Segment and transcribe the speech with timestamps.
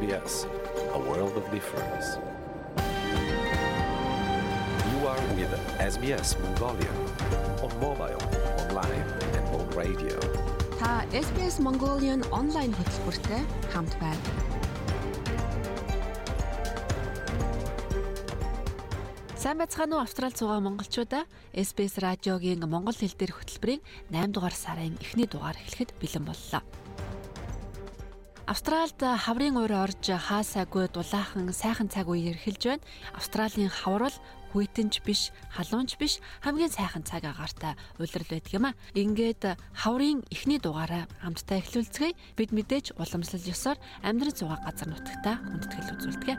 [0.00, 0.46] SBS,
[0.96, 2.06] a world of difference.
[4.90, 5.52] You are with
[5.94, 6.92] SBS Mongolia
[7.64, 8.22] on mobile,
[8.62, 9.06] online,
[9.36, 10.16] and on radio.
[10.80, 13.42] Та SBS Mongolian онлайн хөтөлбөртэй
[13.72, 14.24] хамт байна.
[19.36, 24.96] Сайн байцгаана уу Австрал цугаа монголчуудаа SBS радиогийн монгол хэл дээрх хөтөлбөрийн 8 дугаар сарын
[25.04, 26.64] эхний дугаар эхлэхэд бэлэн боллоо.
[28.50, 32.82] Австралид хаврын уур орж хаасаагүй дулаахан сайхан цаг үе эрхэлж байна.
[33.14, 34.16] Австралийн хаврал
[34.50, 38.74] хүйтэнч биш, халуунч биш хамгийн сайхан цаг агаартай улирал байдаг юм а.
[38.98, 42.18] Ингээд хаврын эхний дугаараа хамтдаа эхлүүлцгээе.
[42.34, 46.38] Бид мэдээж уламжлал ёсоор амьдран зугаа газар нутагта хүндэтгэл үзүүлдэг.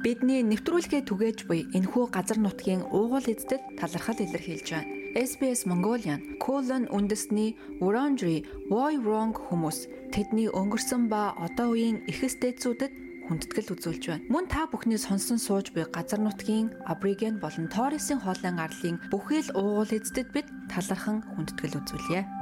[0.00, 4.97] Бидний нэвтрүүлгээ түгээж буй энэхүү газар нутгийн уугуул эздэд талархал илэрхийлж байна.
[5.16, 12.92] SBS Mongolian колон үндэсний Wurundjeri Woi Wurrung хүмүүс тэдний өнгөрсөн ба одоо үеийн эхэстэйцүүдэд
[13.28, 14.28] хүндэтгэл үзүүлж байна.
[14.28, 19.96] Мөн та бүхний сонсон сууж буй газар нутгийн Абориген болон Торресын хоолын арлын бүхэл уугуул
[19.96, 22.37] эздэд бид талархан хүндэтгэл үзүүлье.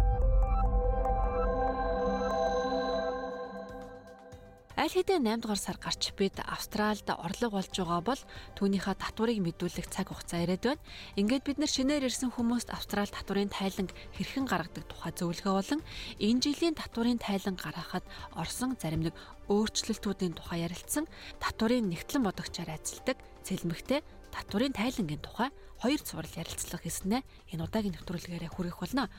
[4.76, 8.22] Аль хэдийн 8 дугаар сар гарч бид Австральд орлого болж байгаа бол
[8.60, 10.84] түүнийхээ татварыг мэдүүлэх цаг хугацаа ирээд байна.
[11.16, 15.80] Ингээд бид нар шинээр ирсэн хүмүүст Австрал татварын тайланг хэрхэн гаргадаг тухай зөвлөгөө болон
[16.20, 18.04] энэ жилийн татварын тайланг гаргахад
[18.36, 19.16] орсон зарим нэг
[19.48, 21.08] өөрчлөлтүүдийн тухай ярилцсан
[21.40, 23.16] татварын нэгтлэн бодогчаар ажилладаг
[23.48, 25.48] цэлмэгтэй татварын тайлангийн тухай
[25.82, 29.12] хоёр цуврал ярилцлага хийснээр энэ удаагийн нэвтрүүлгээрээ хүргэх болно.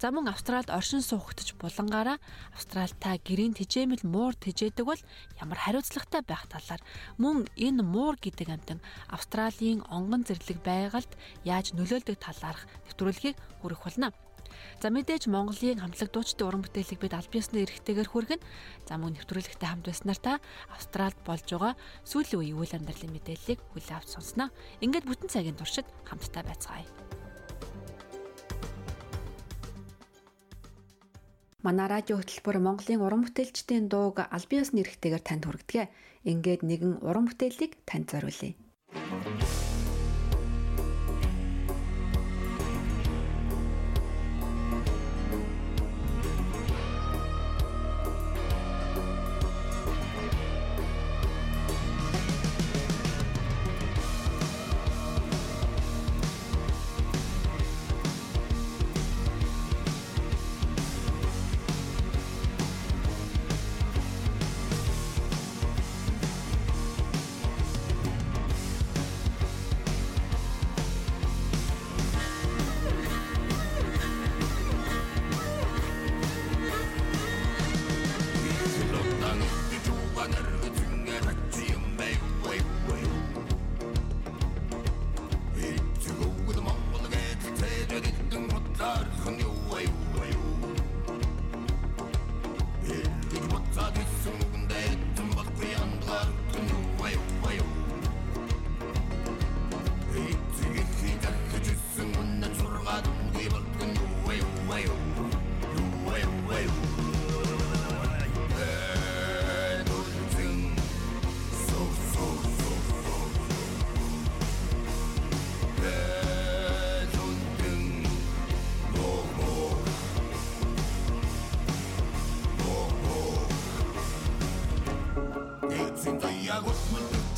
[0.00, 2.18] За мөн Австралид оршин суугтж булангаараа
[2.52, 5.00] Австрал та гэрийн тижээмэл муур тижээдэг бол
[5.40, 6.82] ямар хариуцлагатай байх талаар
[7.16, 11.12] мөн энэ муур гэдэг амтан Австралийн онгон зэрлэг байгальд
[11.48, 14.12] яаж нөлөөлдөг талаарх нэвтрүүлгийг хүргэх болно.
[14.82, 18.42] За мэдээж Монголын хамтлаг дуучдын уран бүтээлийг бид аль биесны эрхтэйгээр хүргэн.
[18.88, 20.32] За мөн нэвтрүүлэгтэй хамт байснаар та
[20.74, 21.74] Австралид болж байгаа
[22.08, 24.48] сүүлийн үеийн үйл амьдралын мэдээллийг хүлээн авч сонсноо.
[24.84, 26.86] Ингээд бүтэн цагийн туршид хамтдаа байцгаая.
[31.62, 35.86] Манай радио хөтөлбөр Монголын уран бүтээлчдийн дууг аль биесны эрхтэйгээр танд хүргэдэг.
[36.26, 38.58] Ингээд нэгэн уран бүтээлийг танд зориулъя.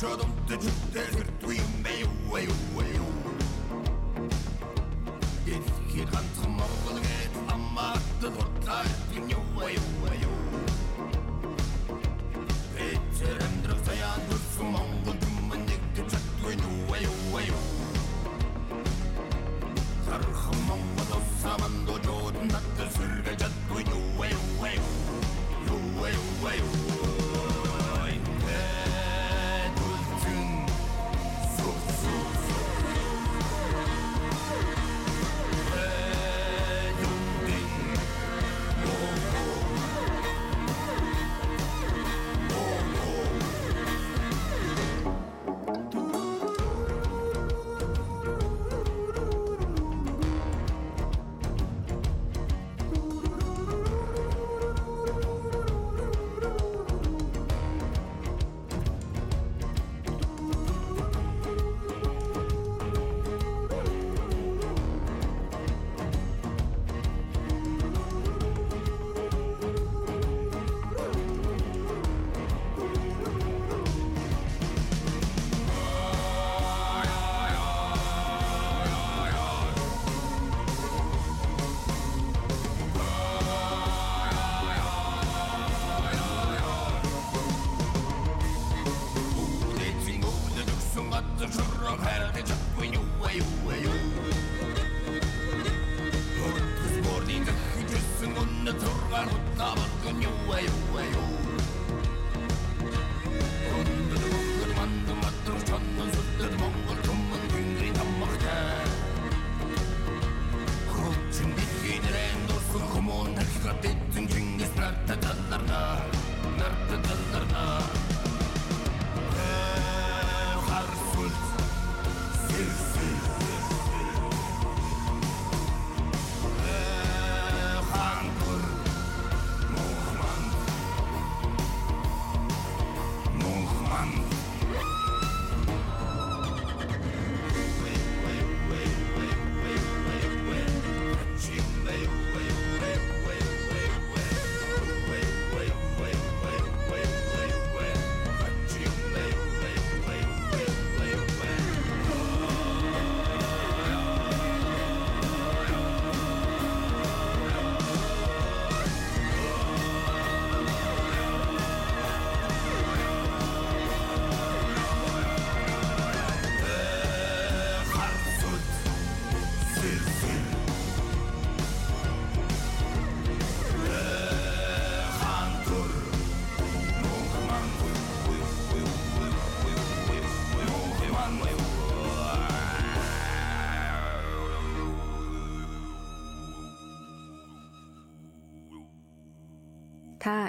[0.05, 0.57] Jordan, the
[0.93, 1.84] Jordan, between.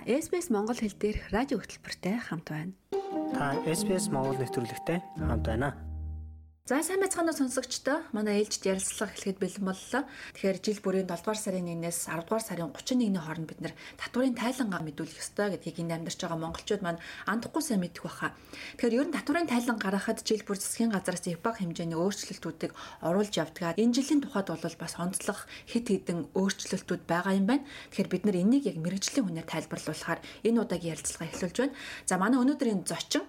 [0.06, 2.72] SBS Монгол хэл дээрх радио хөтөлбөртэй хамт байна.
[3.34, 5.74] Та SBS Монгол нэвтрүүлэгтэй хамт байна.
[6.66, 8.02] За сайн байцгаана уу сонсогчдоо.
[8.10, 10.02] Манай ээлжид ярилцлага эхлэхэд бэлэн боллоо.
[10.34, 14.34] Тэгэхээр жил бүрийн 7 дугаар сарын 1-ээс 10 дугаар сарын 31-ний хооронд бид нэр татварын
[14.34, 16.98] тайлангаа мэдүүлэх ёстой гэдгийг энд амьдарч байгаа монголчууд маань
[17.30, 18.34] андахгүй сайн мэдэх баха.
[18.82, 23.34] Тэгэхээр ер нь татварын тайлан гаргахад жил бүр засгийн газраас их баг хэмжээний өөрчлөлтүүдийг оруулж
[23.38, 23.78] явдгаа.
[23.78, 27.62] Энэ жилийн тухайд бол бас онцлог хит хитэн өөрчлөлтүүд байгаа юм байна.
[27.94, 31.78] Тэгэхээр бид нар энийг яг мэрэгжлийн хүнээр тайлбарлуулахаар энэ удаагийн ярилцлага эхлүүлж байна.
[32.10, 33.22] За манай өнөөдрийн зочин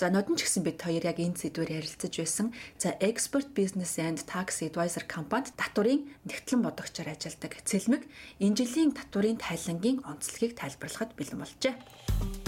[0.00, 2.46] За нодон ч гэсэн бид хоёр яг энэ сэдвээр ярилцаж байсан.
[2.80, 8.02] За Expert Business and Tax Advisor компанид татварын нэгтлэн бодогчоор ажилладаг Цэлмэг
[8.40, 11.74] энэ жилийн татварын тайлангийн онцлогийг тайлбарлахад бэлэн болжээ.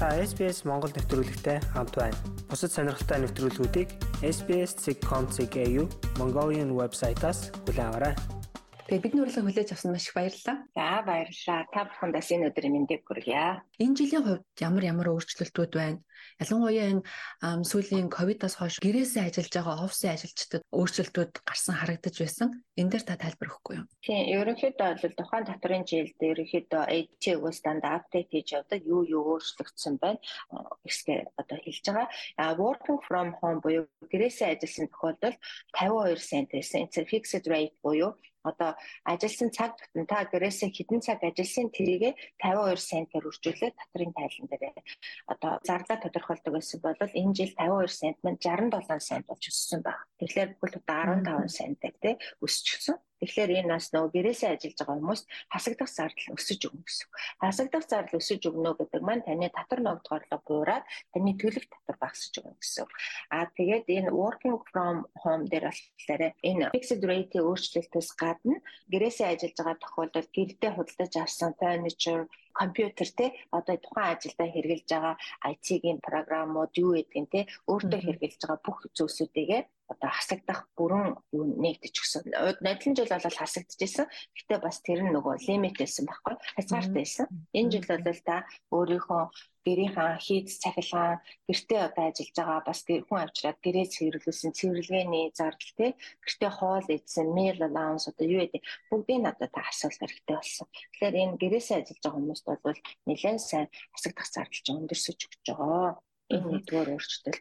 [0.00, 2.16] Та SBS Монгол нэвтрүүлэгтэй хамт байна.
[2.48, 3.88] Бусад сонирхолтой нэвтрүүлгүүдийг
[4.24, 5.56] SBS.com.cg
[6.18, 8.14] Mongolian вебсайтаас хүлээн аваарай.
[8.84, 10.56] Тэгээ бидний урилгыг хүлээж авсан маш их баярлалаа.
[10.76, 11.60] За баярлалаа.
[11.72, 13.64] Та бүхэндээ энэ өдрийн мэндийг хүргье.
[13.80, 16.04] Энэ жилийн хувьд ямар ямар өөрчлөлтүүд байна?
[16.42, 17.02] Ялангуяа энэ
[17.66, 22.48] сүүлийн ковидоос хойш гэрээсээ ажиллаж байгаа офисын ажилчдад өөрчлөлтүүд гарсан харагдаж байсан.
[22.78, 23.86] Энэ дээр та тайлбар өгөхгүй юу?
[24.06, 29.94] Тийм, ерөнхийдөө бол тухайн татварын жилд ерөнхийдөө AT-г стандарт апдейт хийж явдаг юу юу өөрчлөгдсөн
[30.02, 30.20] байна
[30.84, 32.08] гэсгээ одоо хэлж байгаа.
[32.36, 35.38] А working from home буюу гэрээсээ ажилласан тохиолдолд
[35.72, 37.06] 52 цент байсан.
[37.10, 38.12] Fixed rate буюу
[38.44, 38.70] одоо
[39.08, 44.64] ажилласан цаг тутамдаа гэрээсээ хэдэн цаг ажилласан тэрийгэ 52 центээр үржүүлээд татрын тайлан дээр
[45.32, 50.04] одоо зарлаа тодорхойлдог байсан бол энэ жил 52 цент маань 67 цент болж өссөн байна.
[50.20, 52.96] Тэгэхээр бүхэл удаа 15 центээр тий өсчихсөн.
[53.24, 57.08] Тэгэхээр энэ нас нөгөө гэрээсээ ажиллаж байгаа хүмүүст хасагдах зардал өсөж өгнө гэсэн.
[57.40, 60.84] Хасагдах зардал өсөж өгнө гэдэг маань таны татвар ногдгоорлого буураад
[61.16, 62.84] таны төлөх татвар багасж өгнө гэсэн.
[63.32, 68.60] Аа тэгээд энэ working from home дээр болохоор энэ fixed rate-ийн өөрчлөлтөөс гадна
[68.92, 72.28] гэрээсээ ажиллаж байгаа тохиолдолд гэрдээ худалдаж авсан furniture
[72.60, 75.16] компьютер те одоо тухайн ажилдаа хэрэгжилж байгаа
[75.52, 81.06] IT-ийн програмууд юу гэдгийг те өөртөө хэрэгжилж байгаа бүх зүйлсүүдийгээ одоо хасагдах бүрэн
[81.36, 82.22] юу нэгдэж өгсөн.
[82.64, 84.06] Нодлон жил бол хасагдчихсан.
[84.36, 86.34] Гэтэ бас тэр нь нөгөө лимит байсан байхгүй.
[86.56, 87.26] Хязгаартай байсан.
[87.52, 89.22] Энэ жил бол та өөрийнхөө
[89.66, 91.18] гэрийнхаа хийц цахилгаан
[91.48, 95.90] гэртээ одоо ажиллаж байгаа бас хүн авчраад гэрээ цэвэрлүүлсэн цэвэрлэгээний зардал тий
[96.24, 100.66] гэртээ хоол идсэн meal allowance одоо юу гэдэг бүгдийг надад та асуулт хэрэгтэй болсон.
[100.70, 103.66] Тэгэхээр энэ гэрээсээ ажиллаж байгаа хүмүүст бол нэлээд сайн
[103.96, 105.88] асагдах зардал ч өндөрсөж өгч байгаа.
[106.32, 107.36] Энэ нэгдүгээр өөрчлөлт.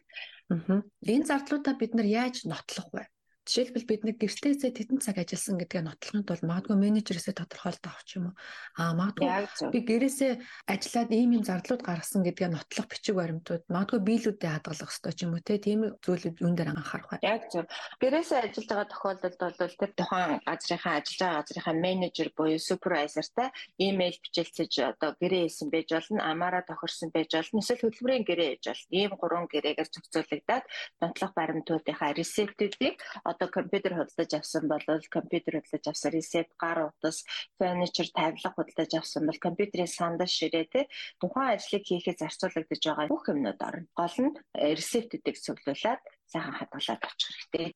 [0.52, 0.80] Аа.
[1.12, 3.08] Энэ зардлуудаа бид нар яаж нотлох вэ?
[3.44, 8.32] Жишээлбэл бид нэг гэртээсээ тэдэн цаг ажилласан гэдгээ нотлохын тулд магадгүй менежерээсээ тодорхойлт авах юм
[8.32, 8.34] уу?
[8.80, 10.32] Аа магадгүй би гэрээсээ
[10.64, 15.32] ажиллаад ийм ийм зардлууд гаргасан гэдгээ нотлох бичиг баримтууд магадгүй биелүүдэд хадгалах хэрэгтэй ч юм
[15.36, 17.20] уу те тийм зүйлүүд юун дээр анхаарах вэ?
[17.20, 17.68] Яг зөв.
[18.00, 24.16] Гэрээсээ ажиллаж байгаа тохиолдолд бол тэр тухайн газрынхаа ажиллаж байгаа газрынхаа менежер буюу супервайзертай имэйл
[24.24, 28.88] бичилцэж одоо гэрээ хийсэн байж болно, амаараа тохирсон байж болно, эсвэл хөдөлмөрийн гэрээ хийж болно.
[28.88, 30.64] Ийм гурван гэрээгээс зохицуулагдаад
[31.04, 32.96] нотлох баримтуудынхаа ресептүүдийг
[33.34, 37.26] одоо компьютер худалдаж авсан бол компьютер худалдаж авсан ресепт гар утас
[37.58, 40.80] фурничер тавилга худалдаж авсан бол компьютерийн сандал ширээ те
[41.20, 43.90] тухайн ажлыг хийхэд зарцуулагдаж байгаа бүх юмнууд орно.
[43.98, 47.66] Гол нь э, ресептүүдийг цуглуулад сайхан хадгалаад авчих хэрэгтэй.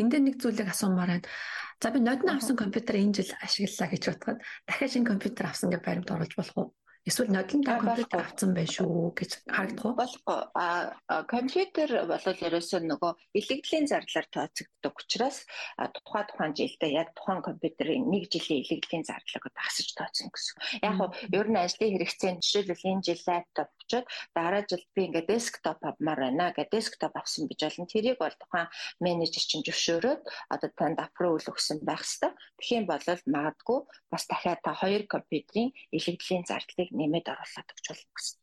[0.00, 1.28] Энд дээр нэг зүйлийг асуумаар байна.
[1.82, 5.82] За би нодны авсан компьютер энэ жил ашиглалаа гэж бодоход дахиад шинэ компьютер авсан гэж
[5.84, 6.68] баримт оруулж болох уу?
[7.04, 9.98] Эсвэл нодлон та компьютер авсан байх шүү гэж харагдах уу?
[10.00, 10.40] Болохгүй.
[10.56, 15.44] А компьютер бол ерөөсөө нөгөө илэгдлийн зардлаар тооцогддог учраас
[15.76, 20.56] тухайн тухайн жилдээ яг тухайн компьютерийн нэг жилийн илэгдлийн зардлыг багасж тооцсон гэсэн.
[20.80, 25.28] Яг нь ер нь ажлын хэрэгцээ жишээлбэл энэ жил лаптоп очоод дараа жил би ингээд
[25.28, 27.84] десктоп авмаар байна гэдэг десктоп авсан гэж болно.
[27.84, 28.72] Тэрийг бол тухайн
[29.04, 32.32] менежер чинь зөвшөөрөөд одоо танд аппров өгсөн байх хэвээр.
[32.56, 38.38] Тэгхийн бол магадгүй бас дахиад та хоёр компьютерийн илэгдлийн зардлыг нэмээд оруулаад өгч болно гэсэн.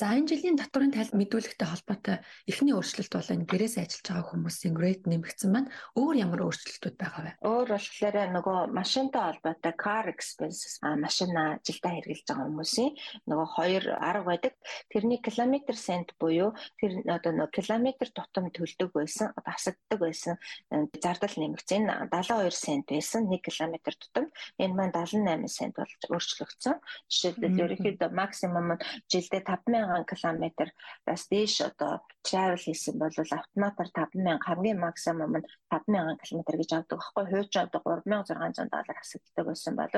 [0.00, 2.16] За энэ жилийн татварын тал мэдүүлэгтэй холбоотой
[2.48, 5.68] эхний өөрчлөлт бол энэ гэрээс ажиллаж байгаа хүмүүсийн rate нэмэгдсэн байна.
[6.00, 7.32] Өөр ямар өөрчлөлтүүд байгаа вэ?
[7.44, 12.92] Өөр болохоор нөгөө машинтай холбоотой car expenses а машина ажилдаа хэрэглэж байгаа хүмүүсийн
[13.28, 14.54] нөгөө хоёр арга байдаг.
[14.88, 20.40] Тэрний километр цент буюу тэр одоо нөгөө километр тутам төлдөг байсан, одоо хасагддаг байсан
[21.04, 22.08] зардал нэмэгдсэн.
[22.08, 24.32] 72 цент байсан 1 км тутам.
[24.56, 26.80] Энэ маань 78 цент болж өөрчлөгдсөн.
[27.12, 28.80] Жишээлбэл ерөнхийдөө максимум
[29.12, 31.92] жилдээ 5000 км-аас дээш одоо
[32.26, 37.80] travel хийсэн бол автоматар 5000 хамгийн максимум нь 5000 км гэж авдаг байхгүй хууч одоо
[37.84, 39.94] 3600 доллар хасагддаг байсан бол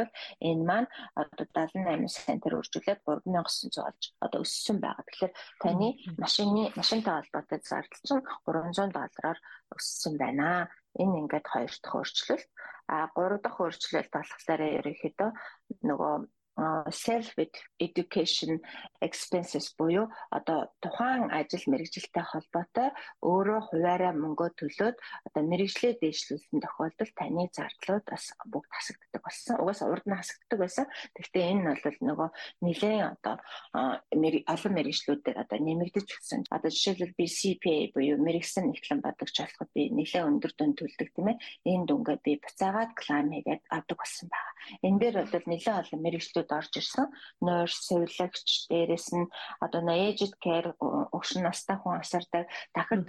[0.48, 0.88] энэ маань
[1.20, 5.04] одоо 78 центээр үржүүлээд 3900 болж одоо өссөн байгаа.
[5.06, 5.88] Тэгэхээр таны
[6.24, 9.38] машины машинтай холбоотой зардал чинь 300 доллараар
[9.76, 10.68] өссөн байна.
[11.02, 12.48] Энэ ингээд хоёр дахь өөрчлөлт.
[12.92, 15.30] А гурав дахь өөрчлөлт болохоор ерөнхийдөө
[15.88, 16.14] нөгөө
[16.90, 17.34] self
[17.80, 18.60] education
[19.02, 22.88] expenses буюу одоо тухайн ажил мэргэжилтэй холбоотой
[23.26, 24.96] өөрөө хуваараа мөнгө төлөөд
[25.26, 29.54] одоо мэрэгжлээ дэвшлүүлсэн тохиолдолд таны зардлууд бас бүгд хасагддаг болсон.
[29.58, 30.86] Угаасаа урд нь хасагддаг байсан.
[31.18, 32.28] Гэхдээ энэ нь бол нөгөө
[32.62, 33.34] нэлээд одоо
[34.54, 36.40] олон мэрэгжлүүдээр одоо нэмэгдэж өгсөн.
[36.54, 41.28] Одоо жишээлбэл би CPA буюу мэрэгсэн нэгтлэн бодогч болоход би нэлээд өндөр дүн төлдөг тийм
[41.34, 41.42] ээ.
[41.66, 44.52] Энэ дүнгээ би буцаагаад клайм хийгээд авдаг болсон байна.
[44.86, 47.06] Энэ дээр бол нэлээд олон мэрэгжлүүд орж ирсэн.
[47.44, 49.30] Nurse, цэвэрлэгч, дээрэс нь
[49.64, 50.74] одоо aged care
[51.16, 53.02] өгшин настай хүн асардаг дахин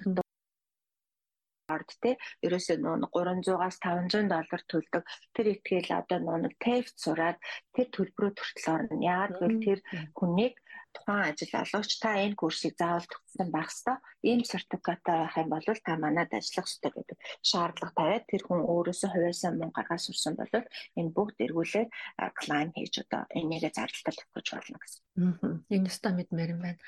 [1.74, 2.12] орд те
[2.46, 7.38] ерөөсөө нөө 300-аас 500 доллар төлдөг тэр ихтгэл одоо нөө TAFE сураад
[7.74, 8.96] тэр төлбөрөөр хүртэл орно.
[9.02, 9.80] Яагаад гэвэл тэр
[10.18, 10.56] хүнийг
[10.96, 13.98] тухайн ажил олгогч та энэ курсыг заавал төгссөн байх ёстой.
[14.24, 19.10] Ийм сертификаттай байх юм бол та манад ажиллах ёстой гэдэг шаардлага тавиад тэр хүн өөрөөсөө
[19.12, 20.54] хувьяасаа мөнгө гаргаж сурсан бол
[21.00, 21.90] энэ бүгд эргүүлээд
[22.40, 25.02] клайм хийж одоо энийгээ зардалтаар тавьж болно гэсэн.
[25.20, 25.54] Аа.
[25.76, 26.80] Энэ өстой мэдмээр юм байна.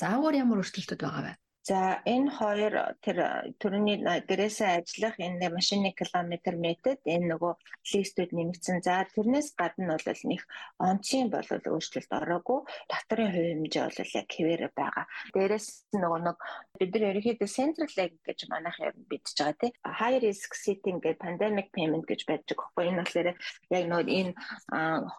[0.00, 1.34] Заавар ямар өөрчлөлтүүд байгаа вэ?
[1.60, 2.74] За энэ хоёр
[3.04, 3.18] тэр
[3.60, 7.52] төрөний гэрээсээ ажиллах энэ машины километр метод энэ нөгөө
[7.92, 8.80] листүүд нэмэгдсэн.
[8.80, 10.40] За тэрнээс гадна бол нэг
[10.80, 12.60] онцгийн бол өөрчлөлт ороогүй.
[12.88, 15.04] Татрын хувь хэмжээ бол яг хэвээр байгаа.
[15.36, 15.68] Дээрээс
[16.00, 16.38] нөгөө нэг
[16.80, 19.70] бид нар ерөнхийдөө central leg гэж манайх бидж байгаа тий.
[19.84, 22.56] High risk setting гэх pandemic payment гэж байдаг.
[22.80, 23.28] Энэ болохоор
[23.76, 24.32] яг нөгөө энэ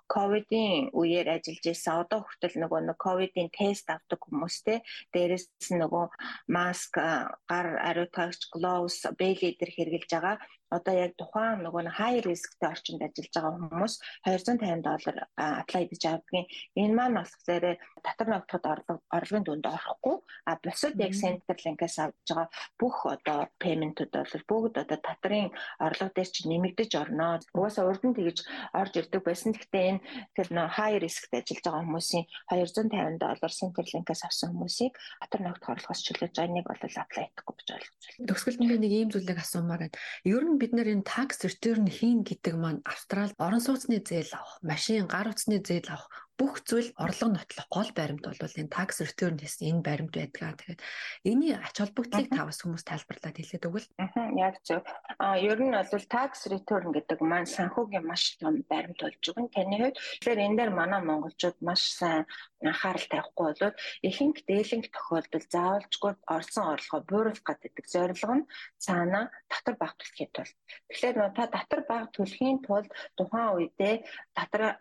[0.10, 4.82] ковидын үеэр ажиллаж байсан одоо хүртэл нөгөө нэг ковидын тест авдаг хүмүүстэй
[5.14, 6.06] дээрээс нөгөө
[6.48, 6.94] маск
[7.50, 10.36] гар ариутгаач gloves бэлээ дээр хэрглэж байгаа
[10.72, 13.94] одоо яг тухайн нөгөө high riskтэй орчинд ажиллаж байгаа хүмүүс
[14.26, 16.48] 250 доллар apply гэж авдгийн
[16.82, 17.66] энэ маань болохоор
[18.06, 18.66] татвар ногдоход
[19.12, 22.48] орлогын дүнд орохгүй а бусад яг Centerlink-аас авж байгаа
[22.80, 27.40] бүх одоо payment-ууд бол бүгд одоо татварын орлого дээр чи нэмэгдэж орно.
[27.54, 28.40] Угаасаа урд нь тэгж
[28.74, 29.54] орж ирдэг байсан.
[29.54, 30.02] Гэхдээ энэ
[30.36, 30.48] тэр
[30.78, 36.56] high riskтэй ажиллаж байгаа хүмүүсийн 250 доллар Centerlink-аас авсан хүмүүсийг татвар ногдох орлогоос чөлөөж байгаа
[36.56, 38.28] нэг бол apply хийхгүй гэж ойлгож байна.
[38.30, 39.98] Төгсгөлд нэг ийм зүйлийг асуумаар байна.
[40.26, 44.62] Ер нь бид нэр энэ tax return хийн гэдэг маань Австрал орон сууцны зээл авах,
[44.62, 49.38] машин гар утасны зээл авах бүх зүйл орлого нотлох гол баримт бол энэ tax return
[49.38, 50.58] гэсэн энэ баримт байдаг.
[50.58, 50.82] Тэгэхээр
[51.30, 53.88] энэний ач холбогдлыг тавас хүмүүс тайлбарлаад хэлээд өгвөл.
[54.02, 54.82] Аа яг зөв.
[55.22, 59.54] Аа ер нь бол tax return гэдэг маань санхүүгийн маш том баримт болж байгаа.
[59.54, 62.26] Таны хувьд тэгэхээр энэ дээр манай монголчууд маш сайн
[62.66, 69.76] анхаарал тавихгүй болоод ихэнх дээлэнх тохиолдолд заавалжгүй орсон орлогоо бууруулах гэдэг зорилго нь цаана татвар
[69.82, 70.56] баг төлөхийн тулд.
[70.90, 73.96] Тэгэхээр та татвар баг төлөхийн тулд тухайн үедээ
[74.38, 74.78] татвар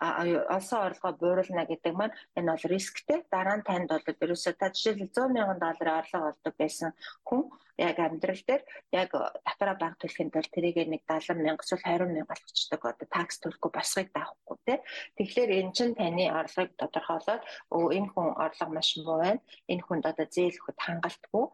[0.56, 1.12] олсон орлогоо
[1.50, 3.24] бууруулна гэдэг маань энэ бол рисктэй.
[3.30, 6.90] Дараа нь танд бол ерөөсөө та жишээлбэл 100 сая долларын орлого олдог байсан
[7.26, 7.42] хүн
[7.78, 9.10] яг амьдрал дээр яг
[9.46, 13.70] татвараа баг төлөхийн тулд тэрийг нэг 70 мянга эсвэл 20 мянга болгочдөг одоо такс төлөхгүй
[13.74, 14.78] босгыг даахгүй тий.
[15.16, 17.42] Тэгэхээр эн чинь таны орлогыг тодорхойлоод
[17.74, 19.40] өө энэ хүн орлого маш муу байна.
[19.72, 21.46] Энэ хүнд одоо зээл өгөхөд хангалтгүй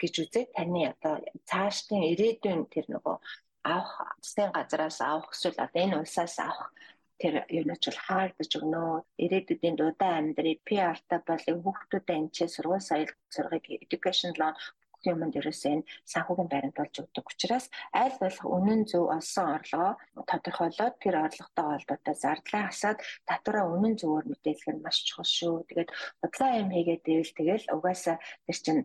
[0.00, 1.14] гэж үзээд таны одоо
[1.50, 3.16] цаашдын ирээдүйн тэр нөгөө
[3.66, 6.70] авах засгийн газраас авах эсвэл одоо энэ улсаас авах
[7.20, 8.82] тэр юунаач бол хаагдаж өгнө.
[9.24, 14.54] Ирээдүйдийн дудаа амьдрий PR-та болон хүүхдүүдэд энэ ч сургууль соёл сургыг education loan
[15.10, 17.66] юмд ерөөсөө энэ санхүүгийн баримт болж өгдөг учраас
[18.02, 19.92] аль болох үнэн зөв олсон орлогоо
[20.30, 25.54] тодорхойлоод тэр орлоготой холбоотой зардлаа хасаад татвараа үнэн зөвөөр мэдээлэх нь маш чухал шүү.
[25.68, 25.90] Тэгээд
[26.22, 28.82] бодлоо юм хийгээд ивэл тэгэл угаасаа тэр чинь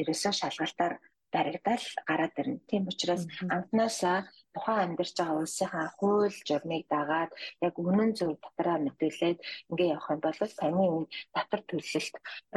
[0.00, 0.94] ерөөсөө шалгалтаар
[1.32, 2.64] баригдал гараад ирнэ.
[2.68, 7.32] Тийм учраас анхнаасаа тухайн амьдарч байгаа улсынхаа хууль журмыг дагаад
[7.66, 9.38] яг үнэн зөв татраа мэдээлээд
[9.70, 10.86] ингээ явах юм бол таны
[11.34, 12.14] татвар төлөлт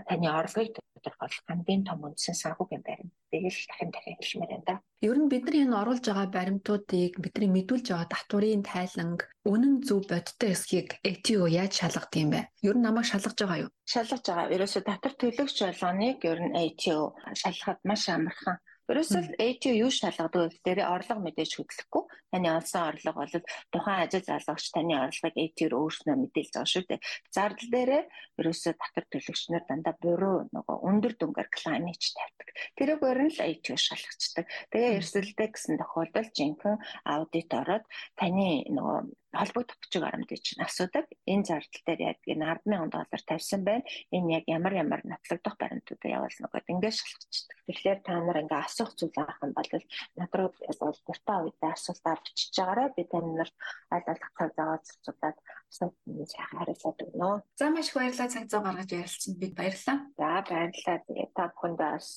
[0.10, 0.76] таны орлогыг
[1.06, 3.14] тодорхойлох хамгийн том үндсэн санхүүгийн баримт.
[3.32, 4.76] Тэгэл дахин дахин хэлмээр байна да.
[5.02, 10.02] Ер нь бид нар энэ оруулж байгаа баримтуудыг бидний мэдүүлж байгаа татварын тайланг үнэн зөв
[10.10, 12.42] бодтой эсхийг ATO яаж шалгах юм бэ?
[12.68, 13.72] Ер нь намайг шалгаж байгаа юу?
[13.86, 14.54] Шалгаж байгаа.
[14.56, 20.50] Ерөөсө татвар төлөгч болгоныг ер нь ATO шалгахад маш амархан Ерөөсөл ATO юу шалгадаг вэ
[20.62, 22.04] гэхээр орлого мэдээж хөдлөхгүй.
[22.30, 23.36] Таны олсон орлого бол
[23.74, 27.06] тухайн ажил залгагч таны орлогыг ATO-р өөрснөө мэдээлж байгаа шүү дээ.
[27.34, 28.04] Зардал дээрээ
[28.38, 32.50] ерөөсөө татвар төлөгчнөр дандаа буруу нөгөө өндөр дүнгээр клайм хийж тавьдаг.
[32.78, 34.46] Тэрүүгээр нь л ATO шалгацдаг.
[34.70, 38.98] Тэгээ эрсдэлтэй гэсэн тохиолдолд жинхэнэ аудит ороод таны нөгөө
[39.40, 41.06] холбогдох бичиг баримтыг чинь асуудаг.
[41.26, 43.84] Энэ зардал дээр энэ 100000 доллар тавьсан байна.
[44.16, 47.58] Энэ яг ямар ямар нотлогдох баримтуудыг явуулна гэдэг ингээд шалгачдаг.
[47.68, 49.72] Тэгэхээр та нар ингээ асуух зүйл авах юм бол
[50.20, 50.50] надруу
[50.80, 52.90] бол дуртай үедээ асуултаар бичиж байгаарай.
[52.96, 53.56] Би тань нарт
[53.92, 55.38] аль цаг зав зурцуулаад
[55.76, 57.32] асуултанд сайхан хариулаад өгнө.
[57.60, 59.98] За маш их баярлалаа цаг зав гаргаж ярилцсан бид баярлалаа.
[60.16, 60.98] За баярлалаа.
[61.04, 62.10] Тэгээ та бүхэндээ бас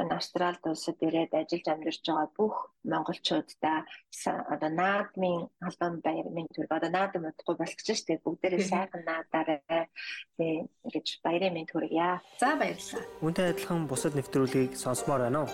[0.00, 2.54] энэ Австралид улсад ирээд ажиллаж амьдарч байгаа бүх
[2.88, 3.78] монголчуудаа
[4.54, 9.84] одоо наадмын албан баярын төрөг одоо наадам удахгүй болгож штэ бүгдээрээ сайхан наадаарай
[10.36, 12.20] тийм ингэж баярын мэд хүргье.
[12.40, 13.04] За баярлалаа.
[13.20, 15.52] Үүнтэй адилхан бусад нэвтрүүлгийг сонсомоор байна уу?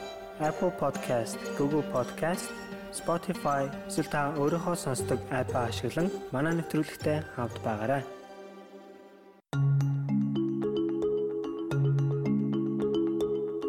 [0.49, 2.51] Apple Podcast, Google Podcast,
[2.95, 8.03] Spotify эсвэл та өөрийнхөө сонсдог апп ашиглан манай нэвтрүүлэгтэй хавд байгаарай.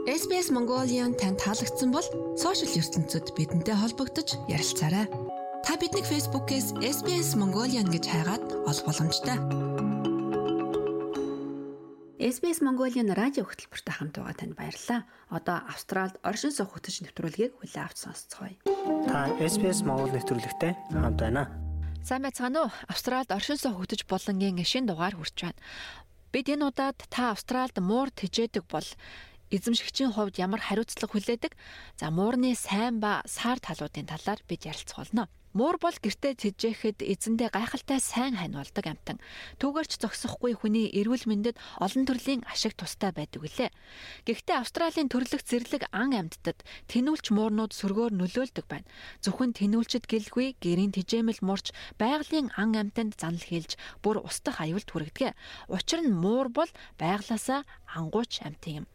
[0.05, 2.05] SBS Mongolian танд таалагдсан бол
[2.37, 5.09] сошиал ертөнцид бидэнтэй холбогдож ярилцаарай.
[5.65, 9.94] Та биднийг Facebook-ээс SBS Mongolian гэж хайгаад олох боломжтой.
[12.25, 15.05] SBS Mongolian радио хөтөлбөртэй хамт байгаа танд баярлалаа.
[15.29, 18.57] Одоо Австралид оршин суух хөтөч нэвтрүүлгийг хүлээн авч сонсцгоё.
[19.05, 21.53] Та SBS Монгол нэвтрүүлэгтэй хамт байна.
[22.01, 22.73] Сайн байцгаана уу?
[22.89, 25.61] Австралид оршин суух хөтөч болонгийн шинэ дугаар хүрч байна.
[26.33, 28.89] Бид энэ удаад та Австралид муур тэжээдэг бол
[29.53, 31.53] эзэмшигчийн хувьд ямар хариуцлага хүлээдэг?
[31.99, 35.29] За муурны сайн ба саар талуудын талаар бид ярилцах болно.
[35.55, 39.23] Муур бол гэртээ тэжээхэд эзэндээ гайхалтай сайн хань болдог амтан.
[39.63, 43.71] Түүгээрч зогсохгүй хүний эрүүл мэндэд олон төрлийн ашиг тустай байдаг үлээ.
[44.27, 46.59] Гэхдээ Австралийн төрлөх зэрлэг ан амьтдад
[46.91, 48.83] тэнүүлч муурнууд сөргөөр нөлөөлдөг байна.
[49.23, 55.39] Зөвхөн тэнүүлчд гэлгүй гэрийн тэжээмэл мурч байгалийн ан амьтанд занал хийлж бүр устдах аюулт хүргэдэг.
[55.71, 57.63] Учир нь муур бол байглаасаа
[57.95, 58.91] ангууч амт юм.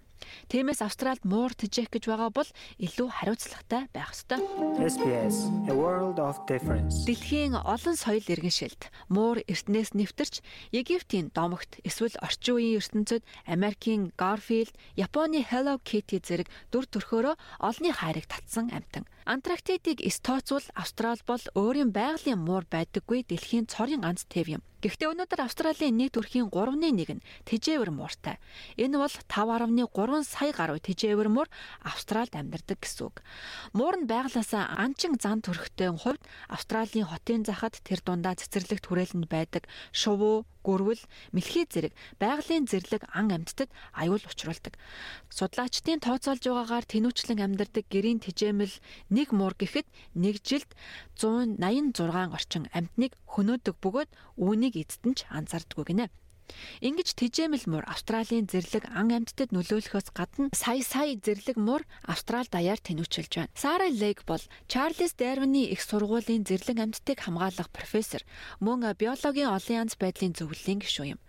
[0.49, 4.41] Тиймээс Австралид муур тэжээх гэж байгаа бол илүү хариуцлагатай байх ёстой.
[4.79, 5.37] SBS
[5.71, 7.07] A World of Difference.
[7.09, 14.73] Дэлхийн олон соёл иргэншилд муур эртнээс нэвтэрч Египтийн домогт эсвэл орчин үеийн ертөнцид Америкийн Garfield,
[14.97, 19.05] Японы Hello Kitty зэрэг дүр төрхөөрөө олонний хайрыг татсан амтан.
[19.25, 24.63] Антарктидыг эс тооцвол Австрали бол өөрийн байгалийн муур байдаггүй дэлхийн цорын ганц тэв юм.
[24.81, 28.41] Гэхдээ өнөөдөр Австралийн нийт төрхийн 3.1 нь тэжээвэр мууртай.
[28.81, 31.53] Энэ бол 5.3 сая гаруй тэжээвэр муур
[31.85, 33.21] Австралид амьдардаг гэсэн үг.
[33.77, 39.69] Муур нь байглаасаа анчин зан төрхтэй хувьд Австралийн хотын захад тэр дундаа цэцэрлэгт хүрээлэнд байдаг
[39.93, 41.01] шувуу, гөрвөл,
[41.33, 44.77] мэлхий зэрэг байгалийн зэрлэг ан амьтдад аюул учруулдаг.
[45.33, 48.75] Судлаачдын тооцоолж байгаагаар тэнүүчлэн амьдардаг гэрийн тэжээмэл
[49.09, 50.69] нэг муур гэхэд нэг жилд
[51.17, 56.07] 186 орчим амьтныг хөнөөдөг бөгөөд үүнийг эцэд нь ч анзаардаггүй гинэ.
[56.87, 62.81] Ингиж тэжээмэл муур Австралийн зэрлэг ан амьтдад нөлөөлөхөөс гадна сая сая зэрлэг муур Австрал даяар
[62.83, 63.55] тэнүүчилж байна.
[63.55, 68.23] Сара Лейк бол Чарльз Дарвины их сургуулийн зэрлэг амьтдыг хамгаалах профессор,
[68.59, 71.21] мөн биологийн олон янз байдлын зөвлөлийн гишүүн юм.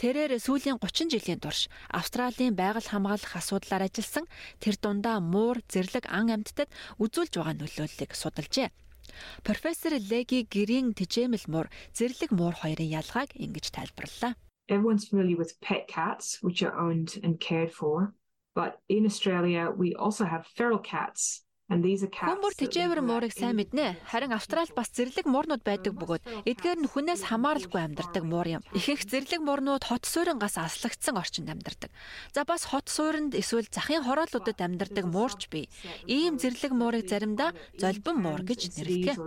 [0.00, 4.26] Тэрээр сүүлийн 30 жилийн турш Австралийн байгаль хамгаалах асуудлаар ажилласан
[4.62, 6.70] тэр дундаа муур зэрлэг ан амьтдад
[7.02, 8.70] үзүүлж байгаа нөлөөллийг судалжээ.
[9.43, 14.33] Профессор Леги гэрийн тэжээмэл муур, зэрлэг муур хоёрын ялгааг ингэж тайлбарллаа
[14.69, 18.13] everyone's familiar with pet cats, which are owned and cared for.
[18.55, 21.43] But in Australia, we also have feral cats.
[21.68, 24.00] Хүмүүр тэжээвэр муурыг сайн мэднэ.
[24.08, 28.62] Харин Австралид бас зэрлэг муурнууд байдаг бөгөөд эдгээр нь хүнээс хамааралгүй амьдардаг муур юм.
[28.72, 31.92] Ихэнх зэрлэг муурнууд хот суурингаас аслагдсан орчинд амьдардаг.
[32.32, 35.68] За бас хот суурьнд эсвэл захын хороолуудад амьдардаг муурч бий.
[36.08, 39.20] Ийм зэрлэг муурыг заримдаа золбон муур гэж нэрлэдэг.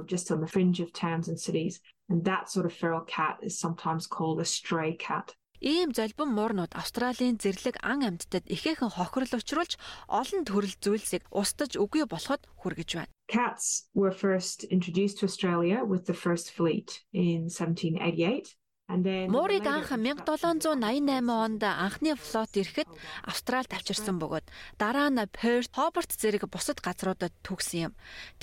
[2.11, 5.33] And that sort of feral cat is sometimes called a stray cat.
[5.61, 9.77] Ийм золбон муурнууд Австралийн зэрлэг ан амьтдад ихээхэн хохирол учруулж
[10.09, 13.13] олон төрөл зүйлсийг устж үгүй болоход хүргэж байна.
[13.29, 18.57] Cats were first introduced to Australia with the first fleet in 1788
[18.91, 22.89] Муурыг анх 1788 онд анхны флот ирэхэд
[23.23, 24.43] Австралид авчирсан бөгөөд
[24.75, 27.93] дараа нь Перт, Хобарт зэрэг бусад газруудад төгсөн юм.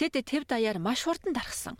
[0.01, 1.77] Тэд тэв даяар маш хурдан тархсан.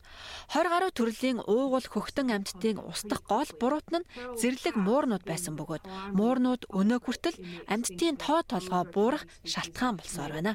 [0.53, 6.69] 20 гаруй төрлийн уугуул хөхтөн амьтдын устдах гол буруутан нь зэрлэг муурнууд байсан бөгөөд муурнууд
[6.69, 7.41] өнөө хүртэл
[7.73, 10.53] амьтдын тоо толгой буурах шалтгаан болсоор байна.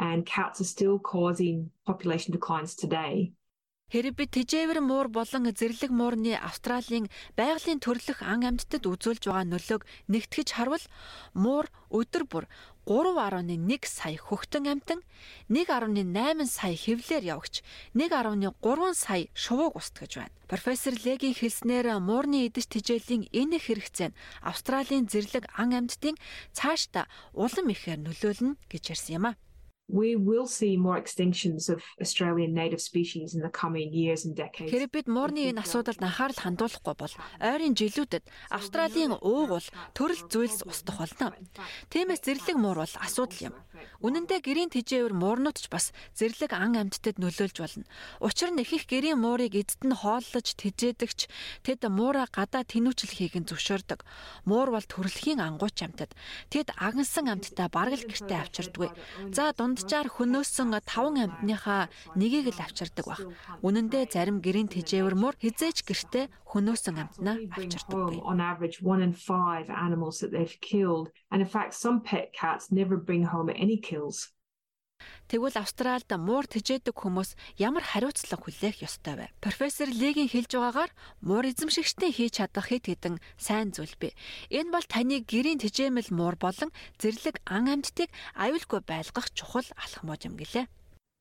[0.00, 3.36] And cats are still causing population declines today.
[3.90, 9.82] Хэрэг би тэжээвэр муур болон зэрлэг муурны Австралийн байгалийн төрлөх ан амьтдад үзүүлж байгаа нөлөөг
[10.06, 10.84] нэгтгэж харвал
[11.34, 12.44] муур өдөр бүр
[12.86, 15.02] 3.1 сая хөхтөн амтан
[15.50, 17.66] 1.8 сая хевлэр явагч
[17.98, 20.34] 1.3 сая шувууг устгаж байна.
[20.46, 26.14] Профессор Легийн хэлснээр муурны идэж тижээлийн энэ хэрэгцээ нь Австралийн зэрлэг ан амьтдын
[26.54, 29.38] цаашдаа улам ихээр нөлөөлнө гэж ярьсан юм а.
[29.92, 34.70] We will see more extinctions of Australian native species in the coming years and decades.
[34.70, 38.24] Хэрэг бид муурны энэ асуудалд анхаарал хандуулахгүй бол ойрын жилүүдэд
[38.54, 41.34] Австралийн уугуул төрөл зүйлс устдах болно.
[41.90, 43.54] Тиймээс зэрлэг муур бол асуудал юм.
[44.00, 47.84] Үнэн дээр гэрийн тэжээвэр муурнууд ч бас зэрлэг ан амьтдад нөлөөлж болно.
[48.20, 51.20] Учир нь их их гэрийн муурыг эзэд нь хооллож тэжээдэгч
[51.64, 54.04] тэд муура гадаа тэнүүчлэхийг нь зөвшөөрдөг.
[54.44, 56.12] Муур бол төрөлхийн ангууч амьтад.
[56.52, 58.88] Тэд агнсан амьтдаа бараг л гэртээ авчирдгүй.
[59.32, 63.20] За дунджаар хөнөөсөн 5 амьтныхаа нэгийг л авчирдаг баг.
[63.64, 68.20] Үнэн дээр зарим гэрийн тэжээвэр мөр хизээч гэртээ хөнөөсөн амьтнаа авчирдаг.
[68.20, 72.68] On average 1 in 5 animals that they've killed and in fact some pet cats
[72.68, 74.28] never bring home any kills.
[75.30, 79.26] Тэгвэл Австральд муур тэжээдэг хүмүүс ямар хариуцлага хүлээх ёстой вэ?
[79.44, 84.16] Профессор Лигийн хэлж байгаагаар муур эзэмшигчтэй хийж чадах хэд хэдэн сайн зүйл бий.
[84.50, 90.34] Энэ бол таны гэрийн тэжээмэл муур болон зэрлэг ан амьтдыг аюулгүй байлгах чухал алхмууд юм
[90.40, 90.66] гэлээ.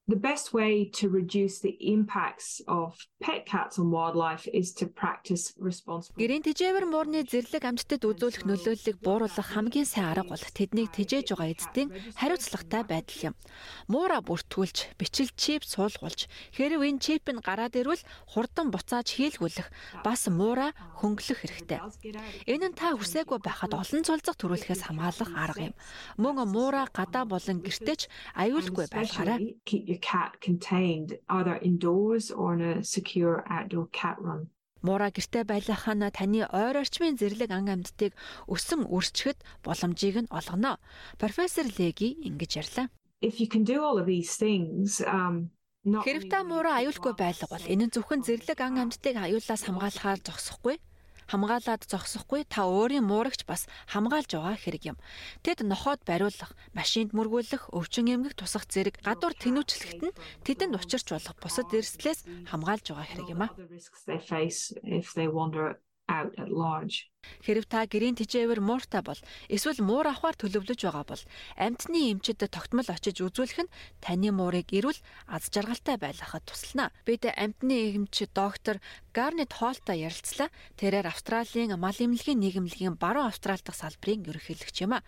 [0.10, 5.54] The best way to reduce the impacts of pet cats on wildlife is to practice
[5.62, 6.18] responsible.
[6.18, 11.54] Гэрийн тэжээвэр муурны зэрлэг амьтдад үзүүлэх нөлөөллийг бууруулах хамгийн сайн арга бол тэднийг тэжээж байгаа
[11.54, 13.36] эзэдийн хариуцлагатай байдал юм.
[13.86, 16.26] Муура бүртгүүлж, бичил чип суулгуулж,
[16.58, 18.02] хэрв энэ чип нь гараад ирвэл
[18.34, 19.70] хурдан буцааж хийлгүүлэх,
[20.02, 20.74] бас муура
[21.06, 21.86] хөнгөлөх хэрэгтэй.
[22.50, 25.78] Энэ нь та хүсээгүй байхад олон цулцах төрүүлэхээс хамгаалах арга юм.
[26.18, 29.54] Мөн муура гадаа болон гэртеж аюулгүй байгаарай
[30.02, 34.50] cat contained either indoors or in a secure outdoor cat run.
[34.82, 38.12] Муура гэрте байлгах нь таны ойр орчмын зэрлэг ан амьдтыг
[38.48, 40.80] өсөн үрчгэд боломжийг нь олгоно.
[41.20, 42.88] Профессор Леги ингэж ярьлаа.
[43.22, 45.52] If you can do all of these things um
[45.84, 50.76] Хэрэг та муура аюулгүй байлга бол энэ нь зөвхөн зэрлэг ан амьдтыг аюулаас хамгаалахаар зогсохгүй
[51.30, 54.98] хамгаалаад зогсохгүй та өөрийн муурагч бас хамгаалж байгаа хэрэг юм.
[55.46, 61.36] Тэд нохоод бариулах, машинд мөргүүлэх, өвчин эмгэх тусах зэрэг гадуур тэнүүчлэхэд нь тэдэнд учирч болох
[61.38, 63.50] бусад эрсдлээс хамгаалж байгаа хэрэг юм а
[66.10, 67.08] out at large.
[67.44, 69.20] Хэрв та гэрийн тэжээвэр мууртай бол
[69.52, 71.24] эсвэл муур авахар төлөвлөж байгаа бол
[71.60, 76.96] амьтны эмчэд тогтмол очиж үзүүлэх нь таны муурыг эрүүл аз жаргалтай байлгахад туслана.
[77.04, 78.80] Бид амьтны эмч доктор
[79.12, 80.48] Гарнет Холтой ярилцлаа.
[80.80, 85.04] Тэрээр Австралийн мал эмнэлгийн нийгэмлэгийн баруун Австрали дахь салбарын ерөнхийлөгч юм а.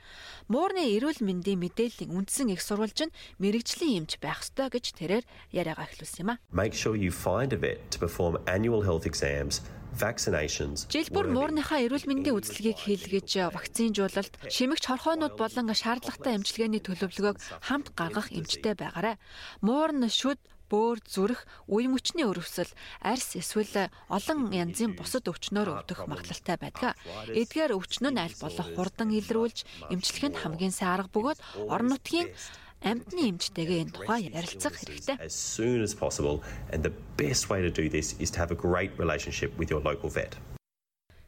[0.51, 5.87] Муурны эрүүл мэндийн мэдээллийн үндсэн их сурвалж нь мэрэгжлийн эмч байх ёстой гэж тэрээр яриагаа
[5.87, 6.41] эхлүүлсэн юм а.
[6.51, 9.63] Make sure you find a vet to perform annual health exams
[9.95, 10.87] vaccinations.
[10.87, 18.31] Жилбүр муурныхаа эрүүл мэндийн үзлэгийг хийлгэж вакцинжуулалт, шимэгч хорхоонууд болон шаардлагатай эмчилгээний төлөвлөгөөг хамт гаргах
[18.31, 19.15] эмчтэй байгаарай.
[19.61, 20.39] Муурн шүд
[20.71, 22.71] бөөр зүрх, үе мөчний өрөвсөл,
[23.03, 26.95] арьс эсвэл олон янзын бусад өвчнөөр өвдөх магадлалтай байдаг.
[27.27, 32.31] Эдгээр өвчнөө нь аль болох хурдан илрүүлж, эмчлэх нь хамгийн сайн арга бөгөөд орон нутгийн
[32.81, 35.15] амьтны эмчтэйгээ энэ тухай ярилцах хэрэгтэй.
[35.21, 36.41] As soon as possible
[36.73, 39.81] and the best way to do this is to have a great relationship with your
[39.81, 40.37] local vet.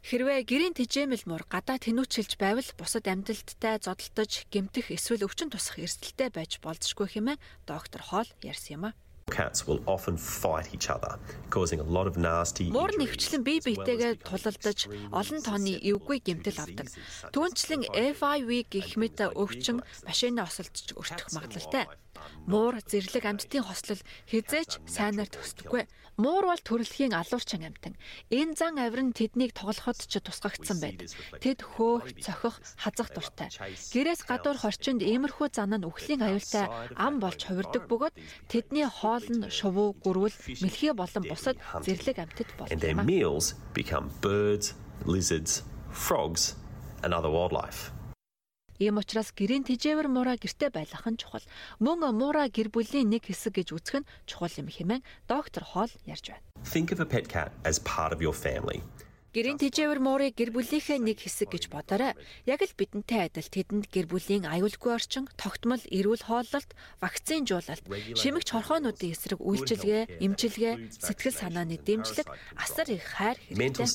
[0.04, 6.28] Хэрвээ гэрийн тэжээмэл муур гадаа тэнүүчилж байвал бусад амьдлалттай зодтолтож, гэмтэх эсвэл өвчин тусах эрсдэлтэй
[6.28, 8.98] байж болзошгүй хэмээн доктор Хоол ярьсан юм а.
[9.32, 11.18] Cats will often fight each other,
[11.50, 12.70] causing a lot of nasty.
[12.70, 16.88] Муур нэгчлэн бие биетэйгээ тулалдаж олон тооны эвгүй гэмтэл авдаг.
[17.32, 17.88] Түүнчлэн
[18.20, 21.88] FIV гэх мэт өвчин машины осолдож өртөх магадлалтай.
[22.46, 25.88] Муур зэрлэг амьтдын хослол хизээч сайнаар төсдөггүй.
[26.20, 27.96] Муур бол төрөлхийн алуурчин амьтан.
[28.30, 31.10] Энэ зан авир нь тэднийг тоглоход ч тусгагдсан байдаг.
[31.40, 33.50] Тэд хөөх, цохих, хазах дуртай.
[33.50, 38.16] Гэрээс гадуур хорчинд иймэрхүү зан нь үхлийн аюултай ам болж хувирдаг бөгөөд
[38.52, 42.50] тэдний хоол нь шувуу, гөрвөл, мэлхий болон бусад зэрлэг амьтад
[43.74, 44.74] become birds,
[45.06, 46.56] lizards, frogs
[47.04, 47.93] and other wildlife.
[48.84, 51.48] Ийм учраас гэрийн тэжээвэр муура гэрте байлгах нь чухал.
[51.80, 56.36] Мөн муура гэр бүлийн нэг хэсэг гэж үзэх нь чухал юм хэмээн доктор Хоол ярьж
[56.36, 56.44] байна.
[56.68, 58.84] Think of a pet cat as part of your family.
[59.34, 62.14] Гэрийн тэжээвэр муурыг гэр бүлийнхээ нэг хэсэг гэж бодоорой.
[62.46, 66.70] Яг л бидэнтэй адил тэдэнд гэр бүлийн аюулгүй орчин, тогтмол эрүүл хооллолт,
[67.02, 67.82] вакцинжуулалт,
[68.14, 72.30] шимэгч хорхоонуудын эсрэг үйлчилгээ, эмчилгээ, сэтгэл санааны дэмжлэг,
[72.62, 73.90] асар их хайр хэрэгтэй.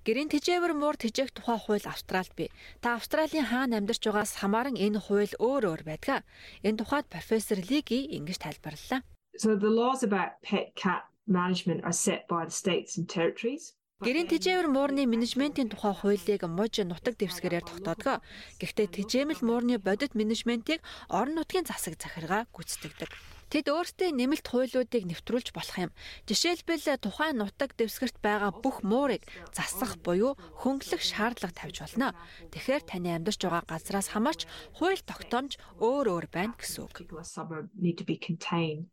[0.00, 2.48] Гэрийн тэжээвэр муур тэжээх тухай хууль Австралид бий.
[2.80, 6.24] Та Австралийн хаана амьдарч байгаас хамааран энэ хууль өөр өөр байдаг.
[6.64, 9.04] Энэ тухайд профессор Лиги ингэж тайлбарллаа.
[9.36, 13.76] So the laws about pet cat management are set by the states and territories.
[14.00, 18.24] Гэрийн тэжээвэр муурны менежментийн тухай хуулийг мужи нутаг дэвсгэрээр тогтоодгоо.
[18.56, 20.80] Гэхдээ тэжээмэл муурны бодит менежментийг
[21.12, 23.12] орон нутгийн засаг захиргаа гүйцэтгэдэг.
[23.50, 25.90] Тэд өөрсдийн нэмэлт хуулиудыг нэвтрүүлж болох юм.
[26.30, 32.14] Жишээлбэл тухайн нутаг дэвсгэрт байгаа бүх муурыг засах буюу хөнгөлөх шаардлага тавьж болно.
[32.54, 34.46] Тэгэхээр таны амьдарч байгаа газраас хамаарч
[34.78, 36.94] хууль тогтоомж өөр өөр байна гэсэн үг.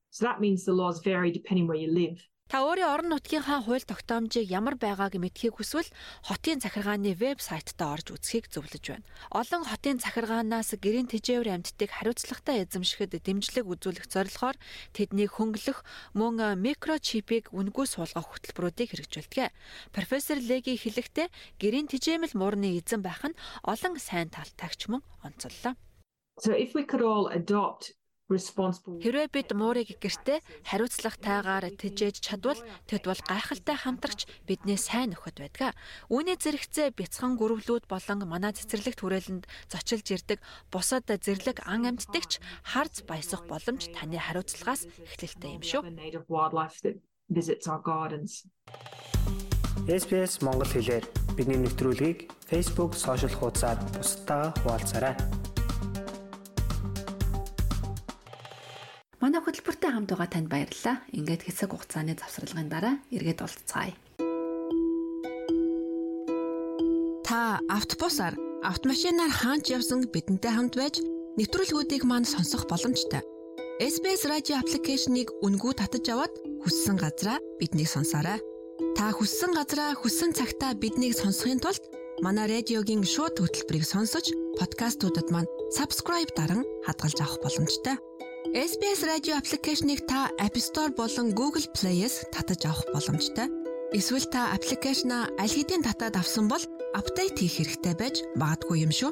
[0.10, 2.18] So that means the laws vary depending where you live.
[2.48, 5.92] Та өөрийн орон нутгийнхаа хууль тогтоомжийг ямар байгааг мэдхийг хүсвэл
[6.24, 9.04] хотын захиргааны вебсайтаа орж үзхийг зөвлөж байна.
[9.36, 14.56] Олон хотын захиргаанаас гэрийн тэжээвэр амьтдыг хариуцлагатай эзэмшихэд дэмжлэг үзүүлэх зорилгоор
[14.96, 15.84] тэднийг хөнгөлөх
[16.16, 19.52] мөн микрочипийг үнгүй суулгах хөтөлбөрүүдийг хэрэгжүүлдэг.
[19.92, 21.28] Профессор Леги хэлэхдээ
[21.60, 23.36] гэрийн тэжээмэл муурны эзэн байх нь
[23.68, 25.76] олон сайн талтайгч мөн онцоллоо.
[26.40, 27.97] So if we could all adopt
[28.28, 35.72] Хэрвээ бид муурыг гэртээ хариуцлагатайгаар тэжээж чадвал тэд бол гайхалтай хамтрагч бидний сайн нөхөд байдаг.
[36.12, 43.08] Үүний зэрэгцээ бяцхан гүрвлүүд болон манай цэцэрлэгт хүрээлэнд зочилж ирдэг бусад зэрлэг ан амьтдагч харц
[43.08, 45.88] баясах боломж таны хариуцлагаас эхлэлтэй юм шүү.
[49.88, 51.06] SPS Монгол хэлээр
[51.40, 55.16] бидний нэвтрүүлгийг Facebook сошиал хуудасаар бусдаа хуваалцаарай.
[59.18, 61.02] Манай хөтөлбөртэй хамт байгаа танд баярлалаа.
[61.10, 63.98] Ингээд хэсэг хугацааны завсралгын дараа эргээд уулзцаая.
[67.26, 71.02] Та автобусаар, автомашинаар хаач явсан бидэнтэй хамт байж
[71.34, 73.26] нэвтрүүлгүүдийг манд сонсох боломжтой.
[73.82, 78.38] SBS радио аппликейшнийг үнгүй татаж аваад хүссэн газраа биднийг сонсоорой.
[78.94, 81.82] Та хүссэн газраа хүссэн цагтаа биднийг сонсохын тулд
[82.22, 84.30] манай радиогийн шууд хөтөлбөрийг сонсож
[84.62, 87.98] подкастуудад маань subscribe даран хадгалж авах боломжтой.
[88.54, 93.48] SBS радио аппликейшнийг та App Store болон Google Play-с татаж авах боломжтой.
[93.94, 96.62] Эсвэл та аппликейшнаа аль хэдийн татаад авсан бол
[96.96, 99.12] апдейт хийх хэрэгтэй байж магадгүй юм шүү.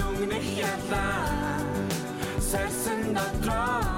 [0.00, 1.60] бавар дүнгэх ялаа
[2.50, 3.89] Сарсан дотроо дууга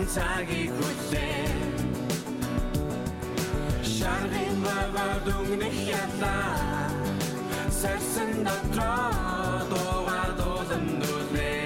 [0.00, 1.44] Хисэн цагийг хүлээ?
[3.84, 6.88] Шарвин бава дүнгнэх ялаа
[7.68, 11.59] Сарсан дотроо дууга дуулан дуулээ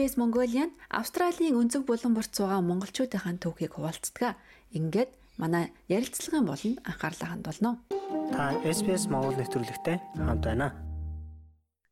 [0.00, 4.32] SBS Mongolian Австралийн өнцөг булан борт суугаа монголчуудынхаа төвхийг хуваалцдаг.
[4.72, 7.84] Ингээд манай ярилцлагын болонд анхаарлаа хандуулно.
[8.32, 10.72] Та SBS Монгол нэвтрүүлэгтэй хамт байна.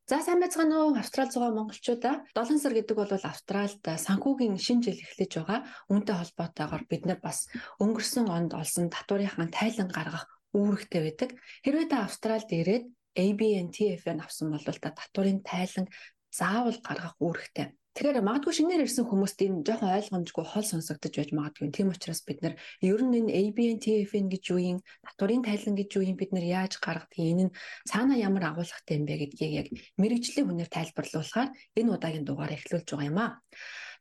[0.09, 5.03] За сайн байцгаана уу Австрал зугаа монголчуудаа 7 сар гэдэг бол Австралд санхүүгийн шинэ жил
[5.05, 5.59] эхлэж байгаа.
[5.93, 7.45] Үүнтэй холбоотойгоор бид нар бас
[7.77, 10.25] өнгөрсөн онд олсон татварынхаа тайлан гаргах
[10.57, 11.29] үүрэгтэй байдаг.
[11.61, 15.85] Хэрвээ та Австралд ирээд ABNTF-ийг авсан бол та татварын тайлан
[16.33, 17.77] заавал гаргах үүрэгтэй.
[17.99, 21.67] Тэгэхээр магадгүй шинээр ирсэн хүмүүст энэ жоохон ойлгомжгүй хол сонсогдож байж магадгүй.
[21.67, 26.07] Тийм учраас бид нар ер нь энэ ABNTF-ийн гэж юу юм, татварын тайлан гэж юу
[26.07, 29.67] юм бид нар яаж гаргадгийг энэ нь цаана ямар агуулгатай юм бэ гэдгийг яг
[29.99, 33.31] мэрэгжлийн хүнээр тайлбарлуулахаар энэ удаагийн дугаар эхлүүлж байгаа юм аа.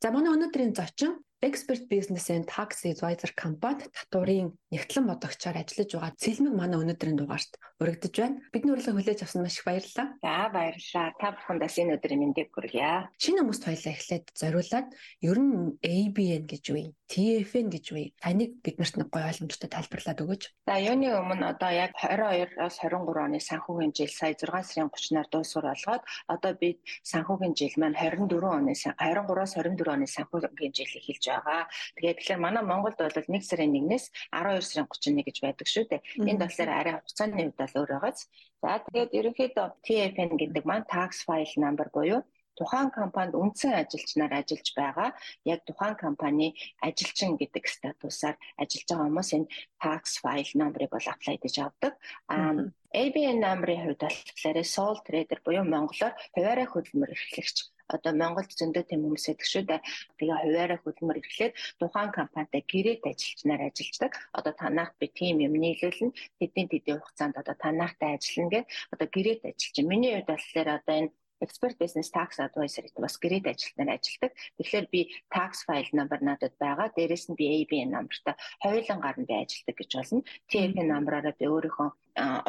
[0.02, 6.18] За манай өнөөдрийн зочин Expert Business and Tax Advisor компанид татварын нэгтлэн бодогчоор ажиллаж байгаа
[6.18, 8.42] Цэлмэг манай өнөөдрийн дугаарт урагдж байна.
[8.50, 10.18] Бидний урилгыг хүлээж авсан маш их баярлалаа.
[10.18, 11.14] За баярлалаа.
[11.22, 13.06] Та бүхэндээ энэ өдрийн мэндийг хүргье.
[13.22, 14.88] Шинэ хүмүүст хоёлаа эхлээд зориулаад
[15.22, 16.90] ер нь ABN гэж юм?
[17.06, 18.10] TFN гэж юм?
[18.18, 20.42] Таныг биднэрт нэг гоё ойлгомжтой тайлбарлаад өгөөч.
[20.66, 25.70] За юуны өмнө одоо яг 22-оос 23 оны санхүүгийн жил сая 6 сарын 30-наар дуусвар
[25.70, 31.62] болгоод одоо бид санхүүгийн жил маань 24 оны 23-оос 24 оны санхүүгийн жил эхэлж байгаа.
[31.96, 36.00] Тэгээд тэгэхээр манай Монголд бол 1 сарын 1-ээс 12 сарын 31 гэж байдаг шүү дээ.
[36.30, 38.18] Энд болохоор арай хугацааны хувьд бол өөр байгааз.
[38.62, 42.20] За тэгээд ерөнхийдөө TFN гэдэг маань tax file number буюу
[42.58, 45.10] тухайн компанид үндсэн ажилчнаар ажиллаж байгаа
[45.46, 46.48] яг тухайн компани
[46.82, 49.50] ажилчин гэдэг статусаар ажиллаж байгаа хүмүүс энэ
[49.82, 51.92] tax file number-ыг бол apply гэж авдаг.
[52.34, 52.66] Аа
[53.02, 57.56] ABN number-ын хувьд болохоор sole trader буюу монголоор хуваарай хөдөлмөр эрхлэгч
[57.94, 59.26] одоо Монголд зөндөө тийм хүмүүс
[59.68, 59.80] дээ.
[60.18, 64.12] Тэгээ хуваарай хөдөлмөр эрхлээд тухайн компанитай гэрээт ажилчнаар ажилладаг.
[64.38, 66.14] Одоо танах би тийм юм нийлүүлнэ.
[66.38, 69.76] Тэдний тэдний хугацаанд одоо танахтай ажиллана гэж одоо гэрээт ажиллаж.
[69.90, 71.12] Миний хувьд болохоор одоо энэ
[71.44, 74.32] expert business tax advisor гэдэг бас гэрээд ажилтнаар ажилладаг.
[74.58, 76.88] Тэгэхээр би tax file number надад байгаа.
[76.96, 78.34] Дээрээс нь би ABN numberтай
[78.64, 80.22] хоёулангаар нь би ажилладаг гэж болно.
[80.50, 81.90] TFN number-аараа би өөрийнхөө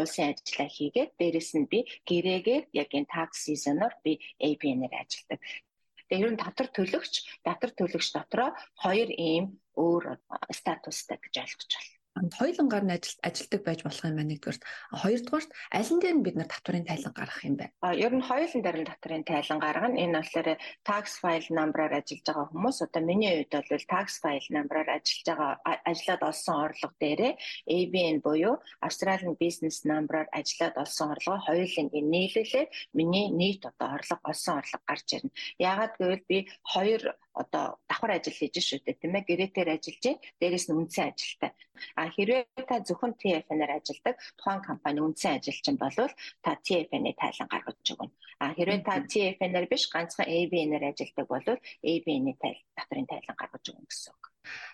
[0.02, 1.80] улсын ажиллаа хийгээд дээрээс нь би
[2.10, 5.40] гэрээгээр яг энэ tax season-оор би ABN-ээр ажилладаг.
[6.10, 7.14] Тэгээ ер нь татвар төлөгч,
[7.46, 8.50] татвар төлөгч дотроо
[8.82, 10.18] хоёр ийм өөр
[10.50, 14.60] статустай гэж ойлгож байна хоёулангаар нь ажил ажилдаг байж болох юм байна нэгдүгээр.
[15.02, 17.66] Хоёрдугаарт аль нь дээр нь бид нар татварын тайлан гаргах юм бэ?
[17.86, 20.00] А ер нь хоёулан дээр нь татварын тайлан гаргана.
[20.04, 20.48] Энэ болохоор
[20.84, 25.52] tax file number-аар ажиллаж байгаа хүмүүс одоо миний хувьд бол tax file number-аар ажиллаж байгаа
[25.92, 27.34] ажиллаад олсон орлого дээрээ
[27.78, 28.56] ABN буюу
[28.88, 35.08] Australian Business Number-аар ажиллаад олсон орлого хоёуланг нийлүүлээд миний нийт одоо орлого олсон орлого гарч
[35.16, 35.32] ирнэ.
[35.60, 36.38] Яагаад гэвэл би
[36.74, 37.02] хоёр
[37.42, 41.52] одоо давхар ажил хийж шүү дээ тийм ээ гэрээтээр ажиллаж байна дээрэс нь үндсэн ажилтай.
[41.96, 46.14] А хэрвээ та зөвхөн TFN-аар ажилладаг тухайн компани үндсэн ажилчин болвол
[46.44, 48.12] та TFN-ийг тайлан гаргаж өгнө.
[48.44, 51.60] А хэрвээ та TFN-аар биш ганцхан ABN-аар ажилладаг болвол
[51.92, 54.24] ABN-ийг тайл татварын тайлан гаргаж өгнө гэсэн үг.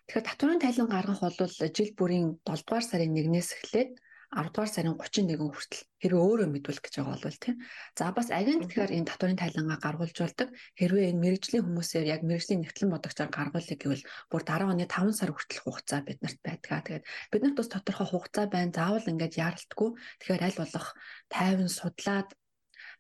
[0.10, 1.38] Тэгэхээр татварын тайлан гаргах бол
[1.78, 3.92] жил бүрийн 7 дугаар сарын 1-ээс эхлээд
[4.36, 7.56] 10 дугаар сарын 31 хүртэл хэрвээ өөрөө мэдүүлэх гэж байгаа бол тийм.
[7.96, 10.50] За бас агент тэгэхээр энэ татварын тайлангаа гаргуулж болдог.
[10.76, 15.32] Хэрвээ энэ мэрэгжлийн хүмүүсээр яг мэрэгжлийн нэгтлэн бодогчоор гаргуулъя гэвэл бүр дараа оны 5 сар
[15.32, 16.80] хүртэл хугацаа биднэрт байдгаа.
[16.84, 18.76] Тэгээд биднэрт бас тодорхой хугацаа байна.
[18.76, 19.90] Заавал ингээд яаралтгүй.
[20.20, 20.88] Тэгэхээр аль болох
[21.32, 22.30] тайван судлаад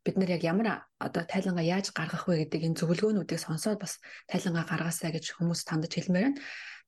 [0.06, 0.68] бид нар яг ямар
[1.02, 3.98] одоо тайлангаа яаж гаргах вэ гэдэг энэ зөвлөгөөнүүдийг сонсоод бас
[4.30, 6.42] тайлангаа гаргаасаа гэж хүмүүс тандж хэлмээр байна.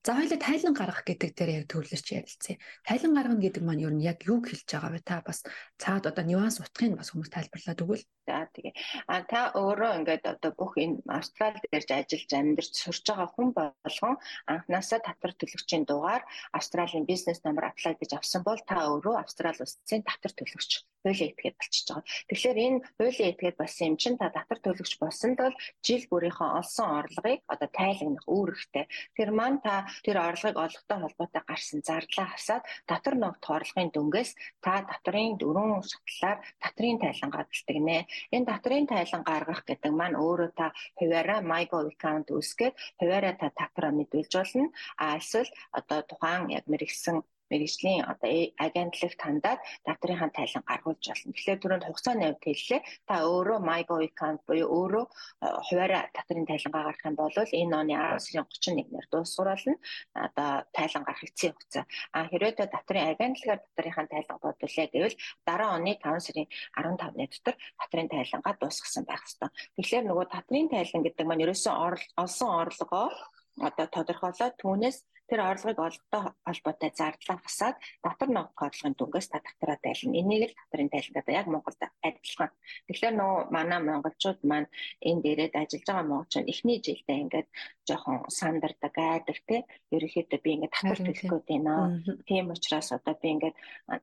[0.08, 2.56] За хоёлаа тайлан гаргах гэдэг дээр яг төвлөрч ярилцъя.
[2.88, 5.04] Тайлан гаргана гэдэг маань юу нь яг юу хэлж байгаа вэ?
[5.04, 5.44] Та бас
[5.76, 8.08] цаад одоо нюанс утгыг бас хүмүүс тайлбарлаад өгвөл.
[8.24, 8.72] За тэгээ.
[9.12, 14.16] А та өөрөө ингээд одоо бүх энэ Австрали дээрж ажиллаж амьдарч сурч байгаа хүн болгон
[14.48, 16.24] анханасаа татвар төлөгчийн дугаар
[16.56, 21.56] Австралийн бизнес номер аплай гэж авсан бол та өөрөө Австрали улсын татвар төлөгч хуулийн этгээд
[21.56, 22.06] болчихж байгаа.
[22.28, 26.88] Тэгэхээр энэ хуулийн этгээд болсон юм чинь та татвар төлөгч болсонд бол жил бүрийнхөө олсон
[27.00, 28.86] орлогыг одоо тайлагнах үүрэгтэй.
[29.16, 34.84] Тэр маань та тэр орлогыг олохтой холбоотой гарсан зардлаа хасаад татвар ногт хорлохын дүнгээс та
[34.84, 37.98] татварын дөрвөн шатлалаар татварын тайлан гадалдаг нэ.
[38.36, 40.68] Энэ татварын тайлан гаргах гэдэг маань өөрөө та
[41.00, 44.68] хуваараа MyGov account үүсгээд хуваараа та татвараа мэдүүлж болно.
[45.00, 51.34] А эсвэл одоо тухайн яг мэрэгсэн мэрэгжлийн одоо агентлагт хандаад татврынхаа тайлан гаргуулж болно.
[51.34, 52.82] Тэгэхээр түрүүнд хугацааны хувьд хэллээ.
[53.08, 55.06] Та өөрөө MyGov account буюу өөрөө
[55.68, 59.76] хуваараа татврын тайлангаа гаргах юм бол энэ оны 10 сарын 31-нд дуусгуулна.
[60.14, 61.86] Одоо тайлан гарах эцсийн хугацаа.
[62.14, 65.16] А хэрвээ та татврын агентлагаар татврынхаа тайлан бодволээ гэвэл
[65.48, 69.50] дараа оны 5 сарын 15-ны дотор татврын тайлангаа дуусгасан байх ёстой.
[69.76, 71.74] Тэгэхээр нөгөө татврын тайлан гэдэг маань ерөөсөн
[72.18, 73.10] олсон орлогоо
[73.58, 74.98] одоо тодорхойлоод түүнээс
[75.30, 80.18] тэр орлогыг олохтой холбоотой зардлаа хасаад татвар ногд орлогын дүнгээс та татвараа тайлна.
[80.20, 82.52] Энийг л татварын тайлбар яг Монголд адилхан.
[82.88, 84.72] Тэгэхээр нөө манай монголчууд маань
[85.04, 87.48] энэ дээрээд ажиллаж байгаа монголчууд эхний жилдээ ингээд
[87.88, 89.58] жоохон сандардаг айдаг те.
[89.96, 91.74] Ерөнхийдөө би ингээд татвар төлөх гээд байна.
[92.28, 93.56] Тийм учраас одоо би ингээд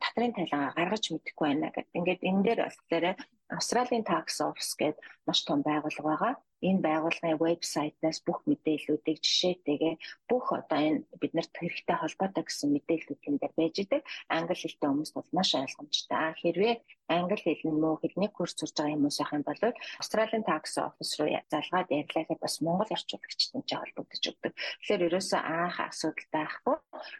[0.02, 1.96] татварын тайлгаа гаргаж мэдэхгүй байна гэдэг.
[1.98, 3.16] Ингээд энэ дээр болохоор
[3.54, 6.34] Австралийн tax office гэдэг маш том байгууллага байгаа
[6.68, 9.94] энэ байгууллагын вебсайтаас бүх мэдээллүүдийг жишээтэйгээ
[10.30, 14.02] бүх одоо энэ биднэрт хэрэгтэй холбоотой гэсэн мэдээллүүд энэ дээр байж идэг.
[14.32, 16.32] Англи хэлтэй хүмүүс бол маш ойлгомжтой.
[16.40, 16.74] Хэрвээ
[17.12, 19.62] англи хэл нь муу хэлний курс сурж байгаа хүмүүс байх юм бол
[20.00, 24.52] Australian Tax Office руу залгаад ярьлахад бас монгол орчуулагчтай холбогдож өгдөг.
[24.56, 26.76] Тэгэхээр ерөөсөө анх асуудал байхгүй.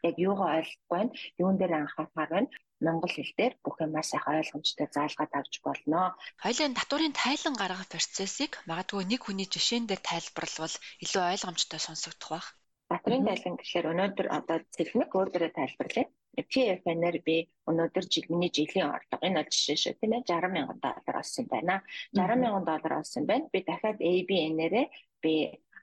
[0.09, 2.49] Яг юугаа ойлгохгүй байна, юун дээр анхаарахаар байна
[2.87, 6.01] монгол хэл дээр бүх юмаа сайхан ойлгомжтой заалгаад авч болно.
[6.45, 12.47] Хоёлын татварын тайлан гаргах процессыг магадгүй нэг хүний жишээн дээр тайлбарлавал илүү ойлгомжтой сонсогдох байх.
[12.93, 16.07] Татварын тайлан гэхээр өнөөдөр одоо цэрхмэг өөрөөрөө тайлбарлая.
[16.35, 17.37] PFN-ээр би
[17.71, 21.47] өнөөдөр жил миний жилийн орлого энэ бол жишээ шүү тийм ээ 60 мянган доллар олсон
[21.47, 21.75] байна.
[22.13, 23.47] 60 мянган доллар олсон байна.
[23.53, 24.87] Би дахиад ABN-ээрээ
[25.23, 25.35] би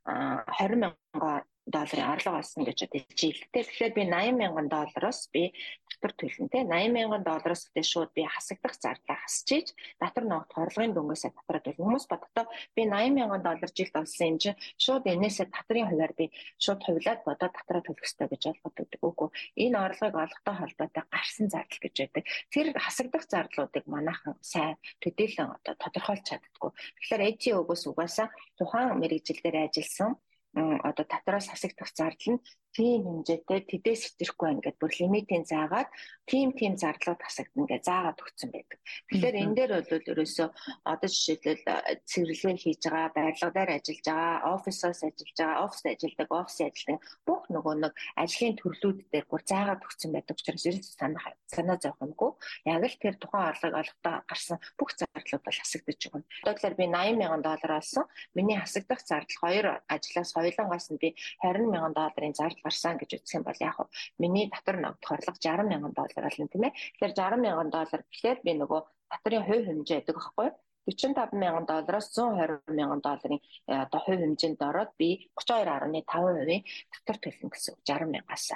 [0.06, 3.64] 20 мянган долларын орлого олсон гэж одоо жилдээ.
[3.64, 5.53] Тэгэхээр би 80 мянган доллароос би
[5.89, 9.70] татвар төлнө те 80 мянган доллароос гэдэг шууд би хасагдах зардал хасчиж
[10.01, 11.86] татвар ногт хорлогын дөнгөөсөө татвар төлнө.
[11.86, 16.26] Хүмүүс бодохдоо би 80 мянган доллар жилд олсон юм чинь шууд энээсээ татварын хуваар би
[16.57, 18.89] шууд хувлаад бодоод татвараа төлөх ёстой гэж ойлгодог.
[19.05, 19.30] Үгүй
[19.62, 22.24] энэ орлогыг олохтой холбоотой гарсан зардал гэж байдаг.
[22.49, 26.72] Тэр хасагдах зардлуудыг манайхан сайн төдийлөн одоо тодорхойлж чаддаггүй.
[26.74, 30.18] Тэгэхээр ATO-гоос угаасаа тухайн мэрэгжилдээр ажилласан
[30.89, 32.43] одоо татраас хасагдах зардал нь
[32.76, 35.89] тийм хэмжээтэй тэдээс итерхгүй байна гэдээ бүр лимитийн заагаад
[36.26, 38.80] тийм тийм зардлууд хасагдана гэж заагаад өгсөн байдаг.
[39.11, 40.47] Тэгэхээр энэ дээр бол ерөөсөө
[40.88, 41.63] одоо жишээлбэл
[42.07, 47.76] цэвэрлэгээ хийж байгаа, дээр ажиллаж байгаа, офисоос ажиллаж байгаа, оффист ажилладаг, офисын ажилтан бүх нөгөө
[47.84, 52.32] нэг ажлын төрлүүд дээр бүр заагаад өгсөн байдаг учраас ерөөсөө санаа санаа зовх юмгүй.
[52.65, 56.24] Яг л тэр тухайн орлогыг олохдоо гарсан бүх зардлууд бол хасагдаж байгаа.
[56.47, 58.05] Одоо тэгэхээр би 80 мянган доллар олсон.
[58.32, 61.09] Миний хасагдах зардал хоёр ажлаас хоёулангаас нь би
[61.43, 63.88] 20 мянган долларын зардал гарсан гэж үзэх юм бол яг хөө
[64.22, 66.74] миний татвар ногдох орлого 60 мянган доллар болно тийм ээ.
[66.97, 68.82] Тэгэхээр 60 мянган доллар гэхлээр би нөгөө
[69.12, 70.55] татварын хувь хэмжээ гэдэг байхгүй юу?
[70.89, 77.72] 45 мянган доллароос 120 мянган долларын одоо хувь хэмжээнд ороод би 32.5% татвар төлнө гэсэн
[77.76, 78.47] үг 60 мянгаас.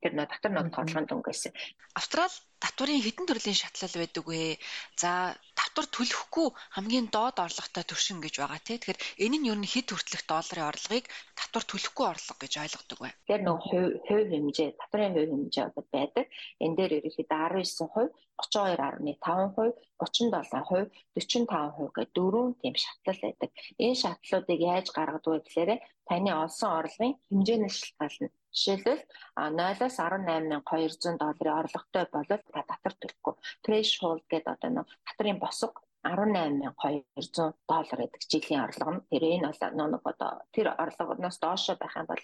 [0.00, 1.52] Тэр нөө татвар ногдох орлогын дүнгээс.
[1.92, 4.56] Австрал татварын хэдэн төрлийн шатлал байдаг вэ?
[4.96, 8.80] За татвар төлөхгүй хамгийн доод орлоготой түвшин гэж байгаа тий.
[8.80, 11.04] Тэгэхээр энэ нь юу н хэд хүртэлх долларын орлогыг
[11.36, 13.12] татвар төлөхгүй орлого гэж ойлгодог бай.
[13.28, 16.24] Тэр нэг хувь хэмжээ, татварын хувь хэмжээ одоо байдаг.
[16.64, 23.50] Энэ дээр ерөнхийдөө 19%, 32.5%, 37%, 45% гэх дөрвөн тийм шатлал байдаг.
[23.76, 25.70] Энэ шатлалуудыг яаж гаргадаг вэ гэхээр
[26.08, 28.28] таны олсон орлогын хэмжээнээс шалтгаална.
[28.50, 29.02] Жишээлбэл
[29.38, 33.34] 0-аас 18200 долларын орлоготой бол та татвар төлөхгүй.
[33.62, 39.04] Threshold гэдэг одоо нэг татрын босго 18200 доллар гэдэг жилийн орлого нь.
[39.06, 42.22] Тэр энэ бол нэг одоо тэр орлогоноос доошо байх юм бол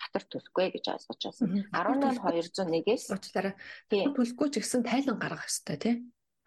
[0.00, 1.62] татвар төлөхгүй гэж ойлгож байна.
[1.70, 3.54] 18201-ээс уучлаарай.
[3.86, 4.10] Тийм.
[4.16, 5.94] Төлөхгүй ч гэсэн тайлан гаргах хэрэгтэй тий.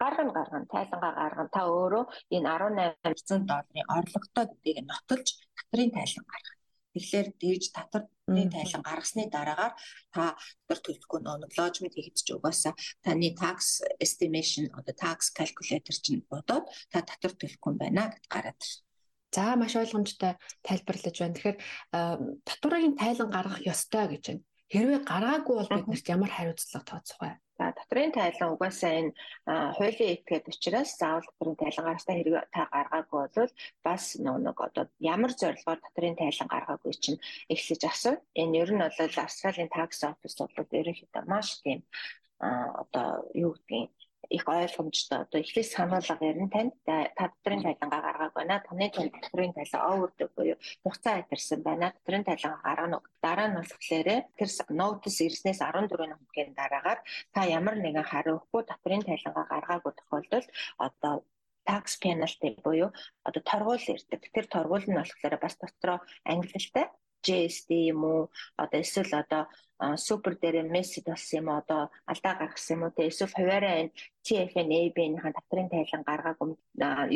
[0.02, 2.04] гаргана гаргана тайлангаа гаргана та өөрөө
[2.36, 6.53] энэ 1800 долларын орлоготой гэдгийг нотолж татрын тайлан гаргана.
[6.94, 9.74] Тэгэхээр дээж татварын тайлан гаргасны дараагаар
[10.14, 10.38] та
[10.70, 17.34] төлөхгүй нэг лojment хийгдэж угаасаа таны tax estimation одоо tax calculator чинь бодоод та татвар
[17.34, 18.82] төлөхгүй юм байна гэд гараад ирнэ.
[19.34, 21.34] За маш ойлгомжтой тайлбарлаж байна.
[21.34, 21.58] Тэгэхээр
[21.90, 24.42] а, татварын тайлан гаргах ёстой гэж байна.
[24.70, 27.43] Хэрвээ гаргаагүй бол биднэрт ямар хариуцлага тооцох вэ?
[27.58, 29.12] За татрын тайлан угаасаа энэ
[29.76, 33.52] хуулийн этгээд учраас заавал татрын тайлан гаргахтаа хэрэг та гаргаагүй бол
[33.86, 34.84] бас нэг нэг одоо
[35.14, 37.22] ямар зорилгоор татрын тайлан гаргаагүй чинь
[37.54, 38.16] эхлэж асуу.
[38.40, 41.80] Энэ ер нь бол Австралийн такс офис бол ерөнхийдөө маш тийм
[42.82, 43.90] одоо юу гэдгийг
[44.30, 48.62] их ойлгомжтой одоо эхлээс сануулга ярина танд та татрын тайлангаа гаргааг байна.
[48.66, 51.92] Таны танд татрын тайлан overдөг буюу хугацаа хэтэрсэн байна.
[51.96, 52.98] Татрын тайлангаа гаргана.
[53.22, 54.08] Дараа нь болохоор
[54.38, 54.48] тэр
[54.80, 57.00] notice ирснээс 14 хоногийн дараагаар
[57.34, 60.48] та ямар нэгэн хариу өгөхгүй татрын тайлангаа гаргаагүй тохиолдолд
[60.86, 61.14] одоо
[61.68, 62.90] tax penalty буюу
[63.28, 64.20] одоо торгуул ирдэг.
[64.34, 66.86] Тэр торгуул нь болохоор бас дотроо ангилалтай
[67.24, 68.22] JSD юм уу
[68.62, 69.42] одоо эсвэл одоо
[69.96, 72.96] супер дээр мессеж болсон юм одоо алдаа гаргасан юм уу?
[72.96, 73.94] Те эсвэл хуваараа энэ
[74.26, 76.48] TFN AB-ийн татрын тайлан гаргаагүй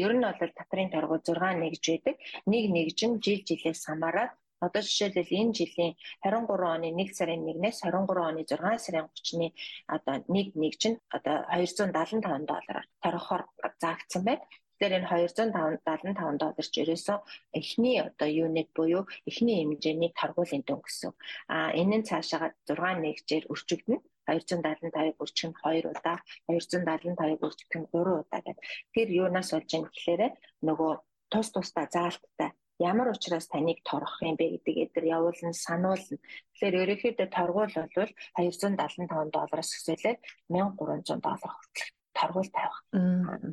[0.04, 2.16] ер нь бол татрын торгууд 6 нэгж байдаг.
[2.52, 4.32] Нэг нэгжин жил жилээс хамаарат.
[4.60, 5.92] Одоо жишээлбэл энэ жилийн
[6.26, 9.48] 23 оны 1 сарын 1-ээс 23 оны 6 сарын 30-ны
[9.86, 13.42] одоо нэг нэг чинь одоо 275 доллараар торгохоор
[13.78, 14.42] заагдсан байна.
[14.78, 17.18] Тэгэхээр энэ 275 доллар ч ерөөсөө
[17.50, 21.12] эхний одоо юнит буюу эхний хэмжээний торгуулийн дүн гэсэн.
[21.50, 23.98] А энэ нь цаашаа 6 нэгжээр өрчигдөнө.
[24.30, 28.66] 275-ыг өрчих нь 2 удаа, 275-ыг өрчих нь 3 удаа гэдэг.
[28.94, 30.22] Тэр юунаас болж юм гэхээр
[30.62, 30.92] нөгөө
[31.32, 36.22] тус тусдаа заалттай ямар учраас таныг торгох юм бэ гэдгийг эдгээр явуулна сануулна.
[36.54, 37.90] Тэгэхээр ерөнхийдөө торгуул бол
[38.38, 42.78] 275 доллараас эхлээд 1300 доллар хүртэл торгуул тавих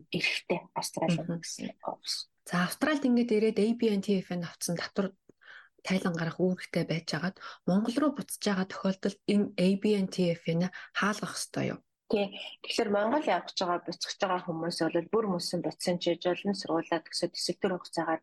[0.09, 2.27] эрэхтэй Австралийн гэсэн офис.
[2.49, 5.13] За Австральд ингээд ирээд ABNTF-ийн авцсан татвар
[5.85, 7.37] тайлан гарах үүрэгтэй байжгаад
[7.69, 11.79] Монгол руу буцаж байгаа тохиолдолд энэ ABNTF-ийг хаалгах ёстой юу?
[12.05, 12.37] Тий.
[12.61, 17.01] Тэгэхээр Монгол явж байгаа буцаж байгаа хүмүүс бол бүр мөсөн буцсан ч яж болно сургуулаа
[17.01, 18.21] төгсөөд сэктор хугацаагаар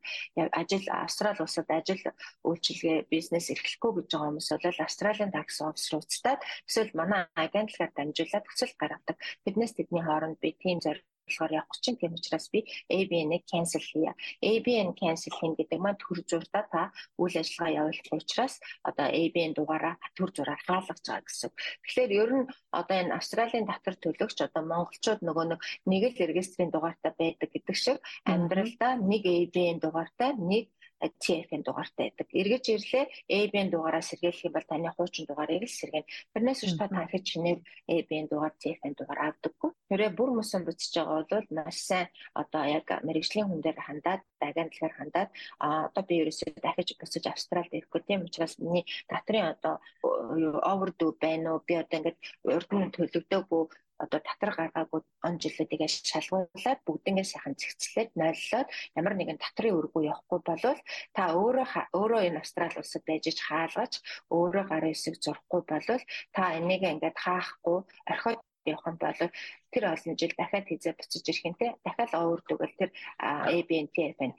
[0.61, 2.03] ажил Австрали улсад ажил
[2.47, 7.93] үйлчилгээ бизнес эрхлэхгүй гэж байгаа хүмүүс бол Австралийн такс офис руу уцтаад эсвэл манай агентлагаар
[7.99, 9.17] дамжуулаад төсөл гаргадаг.
[9.45, 14.13] Биднээс тэдний хооронд би тийм зорилго болохоор явах чинь тийм учраас би ABN-ыг cancel хийе.
[14.43, 16.83] ABN cancel хийн гэдэг маань төр зуртаа та
[17.19, 21.51] үйл ажиллагаа явуулах учраас одоо ABN дугаараа төр зураар хаалгаж байгаа гэсэн.
[21.83, 25.47] Тэгэхээр ер нь одоо энэ Австралийн татвар төлөгч одоо монголчууд нөгөө
[25.87, 30.69] нэг л регистрийн дугаартай байдаг гэдэг шиг амьдралдаа нэг ABN дугаартай нэг
[31.03, 32.29] TF-ийн дугаартай байдаг.
[32.31, 36.07] Эргэж ирлээ AB-ийн дугаараа сэргийлэх юм бол таны хуучин дугаарыг л сэргээн.
[36.33, 39.71] Тэрнээс биш та танхид шинээр AB-ийн дугаар TF-ийн дугаар авдаггүй.
[39.91, 44.95] Тэрээ бүр мөсөн буцаж байгаа бол маш сайн одоо яг мэрэгжлийн хүн дээр хандаад, агентлагаар
[44.99, 49.75] хандаад а одоо би ерөөсөө дахиж буцаж Австралид ирэхгүй тийм учраас миний татрын одоо
[50.73, 51.65] overdue байна уу?
[51.67, 53.63] Би одоо ингээд урд нь төлөгдөөгүй
[54.05, 60.41] одоо татвар гаргаагүй он жилүүдийг шалгуулад бүгднгээс сайхан зэгцлээд нойллоод ямар нэгэн татрын өргөө явахгүй
[60.49, 60.81] болвол
[61.17, 61.67] та өөрөө
[61.99, 63.93] өөрөө энэ Австрали улсад байж хаалгаж
[64.37, 66.03] өөрөө гарын хэсэг зурхгүй болвол
[66.35, 67.79] та энийг ингээд хаахгүй
[68.13, 69.21] орхиод явах юм бол
[69.73, 72.91] тэр олон жил дахиад хизээ буцаж ирэх юм те дахиад өөртөөгөл тэр
[73.57, 74.35] ABNTF нь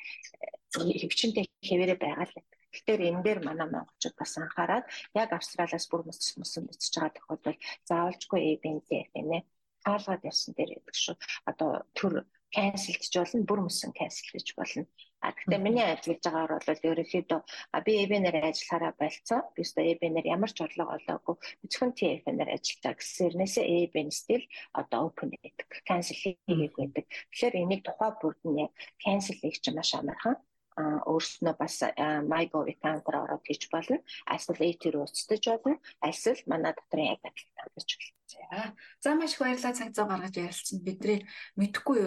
[0.73, 2.35] хөвчөнтэй хэвээрээ байгаа л.
[2.73, 7.59] Тэгэхээр энэ дээр манай монголчууд бас анхаарал яг Австралиас бүр мөс мөсөн буцаж байгаа тохиолдолд
[7.89, 9.39] заавалжгүй ABNTF нэ
[9.85, 11.15] хаалгаад явсан дээр байдаг шүү.
[11.49, 12.13] Одоо төр
[12.53, 14.85] cancel гэж болно, бүр мөсөн cancel гэж болно.
[15.23, 17.39] А гэхдээ миний ажиллаж байгаагаар бол ерөнхийдөө
[17.85, 19.39] би эбэнээр ажиллахаараа болцоо.
[19.55, 21.35] Би өөртөө эбэнээр ямар ч орлого олоогүй.
[21.71, 24.43] Зөвхөн TF-нээр ажиллаж байгаа гэсэрнээсээ эбэн стил
[24.75, 25.69] одоо open гэдэг.
[25.87, 27.05] Cancel хийгээд байдаг.
[27.31, 28.67] Тэгэхээр энийг тухай бүрд нь
[28.99, 30.35] cancel хийх чинь маш амархан
[30.77, 31.81] өөрснөө бас
[32.31, 33.97] MyGov account-аар ороод хийж болно.
[34.27, 35.77] Эсвэл AT-ээр ууцтаж болно.
[36.01, 38.13] Эсвэл манай дотрын агентлагт хандаж болно.
[38.33, 38.73] За.
[38.99, 40.79] За маш их баярлалаа цаг зав гаргаж ярилцсан.
[40.81, 41.25] Бидний
[41.59, 41.99] мэдхгүй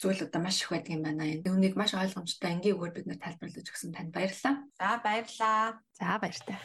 [0.00, 1.24] зүйл одоо маш их байдаг юм байна.
[1.26, 4.54] Энэ үнийг маш ойлгомжтой ангийн үгээр бид нэр тайлбарлаж өгсөн танд баярлалаа.
[4.78, 5.78] За баярлалаа.
[5.94, 6.58] За баяртай.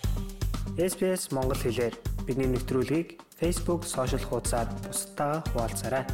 [0.77, 1.93] SPS Монгол хэлээр
[2.25, 6.05] бидний нэвтрүүлгийг Facebook сошиал хуудасаар бусдаа хуваалцаарай.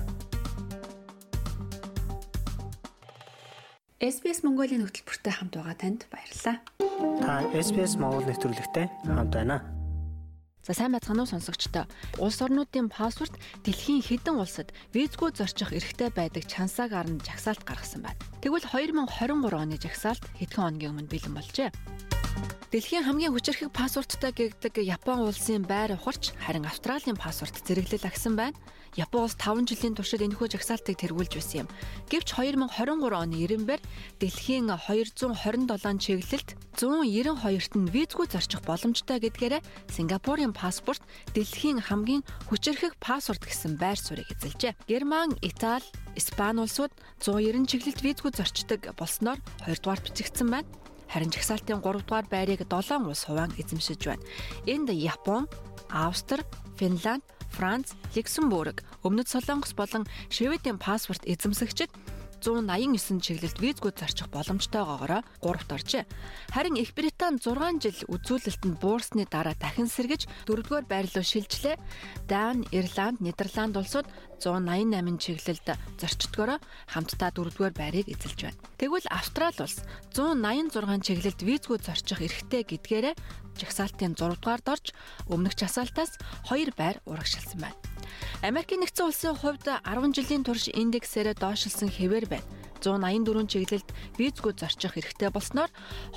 [4.00, 6.64] SBS Mongolia хөтөлбөртэй хамт байгаа танд баярлалаа.
[7.20, 9.60] Та SPS Монгол нэвтрүүлэгтэй хамт байна.
[10.64, 11.84] За сайн байцгаана уу сонсогчдоо.
[12.16, 13.36] Улс орнуудын паспорт
[13.68, 18.24] дэлхийн хэдэн улсад визгүй зорчих эрхтэй байдаг чансааг арна жагсаалт гаргасан байна.
[18.40, 21.70] Тэгвэл 2023 оны жагсаалт хэдхэн хоногийн өмнө бэлэн болжээ.
[22.70, 28.54] Дэлхийн хамгийн хүчирхэг паспорттой гэгдэг Япон улсын байр ухарч харин Австралийн паспорт зэрэглэл агсан байна.
[28.94, 31.68] Япон улс 5 жилийн туршид энэхүү жагсаалтыг тэргүүлж байсан юм.
[32.14, 33.82] Гэвч 2023 оны ирэмбэр
[34.22, 41.02] дэлхийн 227 чиглэлд 192-т нь визгүй зорчих боломжтой гэдгээрээ Сингапурын паспорт
[41.34, 42.22] дэлхийн хамгийн
[42.54, 44.78] хүчирхэг паспорт гэсэн байр суурийг эзэлжээ.
[44.86, 50.70] Герман, Итали, Испани улсууд 190 чиглэлд визгүй зорчдог болсноор 2 дугаар бичигдсэн байна.
[51.10, 54.24] Харин жагсаалтын 3 дугаар байрыг 7 улс хуваан эзэмшиж байна.
[54.70, 55.50] Энд Япон,
[55.90, 56.46] Австри,
[56.78, 61.90] Финланд, Франц, Люксембург, Өмнөд Солонгос болон Шведийн паспорт эзэмсэгчид
[62.40, 66.04] 189 чиглэлд визгүй зарчих боломжтойгоогоор 3-т оржээ.
[66.56, 71.76] Харин Их Британи 6 жил үзүүлэлтэнд буурсны дараа дахин сэргэж 4-р байр руу шилжлээ.
[72.28, 74.08] Дани, Ирланд, Нидерланд улсууд
[74.40, 75.68] 188 чиглэлд
[76.00, 78.62] зорчдгоороо хамтдаа 4-р байрыг эзэлж байна.
[78.80, 79.84] Тэгвэл Австрали улс
[80.16, 83.16] 186 чиглэлд визгүй зорчих эрхтэй гэдгээрээ
[83.60, 84.86] жагсаалтын 6 дугаард орж
[85.28, 86.16] өмнөх жагсаалтаас
[86.48, 87.89] 2 байр урагшилсан байна.
[88.42, 92.48] Америкийн нэгдсэн улсын хувьд 10 жилийн турш индексээрээ доошилсон хэвээр байна.
[92.86, 95.70] 184 чиглэлд визгүй зорчих хэрэгтэй болсноор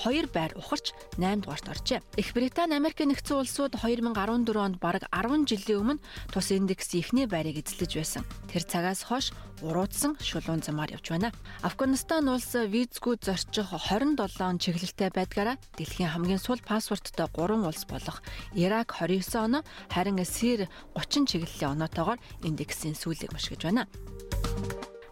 [0.07, 2.01] 2 байр ухарч 8 дугаарт оржээ.
[2.17, 7.59] Их Британи Америк нэгдсэн улсууд 2014 онд бараг 10 жилийн өмнө тус индекс ихний байрыг
[7.63, 8.23] эзлэж байсан.
[8.51, 9.33] Тэр цагаас хойш
[9.63, 11.33] уруудсан шулуун замаар явж байна.
[11.63, 18.23] Афганистан улс визгүй зорчих 27 чиглэлтэй байдгаараа дэлхийн хамгийн сул паспорттой 3 улс болох
[18.55, 23.87] Ирак 29 оноо харин Сир 30 чиглэлийн оноотойгоор индексийн сүүлийг мушгиж байна.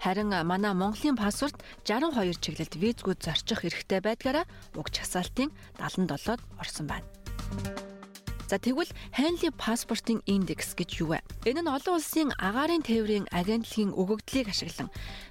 [0.01, 7.05] Харин манай Монголын паспорт 62 чиглэлд визгүй зорчих эрхтэй байдгаараа уг чагсаалтын 77-д орсон байна.
[8.51, 11.22] За тэгвэл Хайнли паспортын индекс гэж юу вэ?
[11.46, 14.90] Энэ нь олон улсын агаарын тээврийн агентлагийн өгөгдлийг ашиглан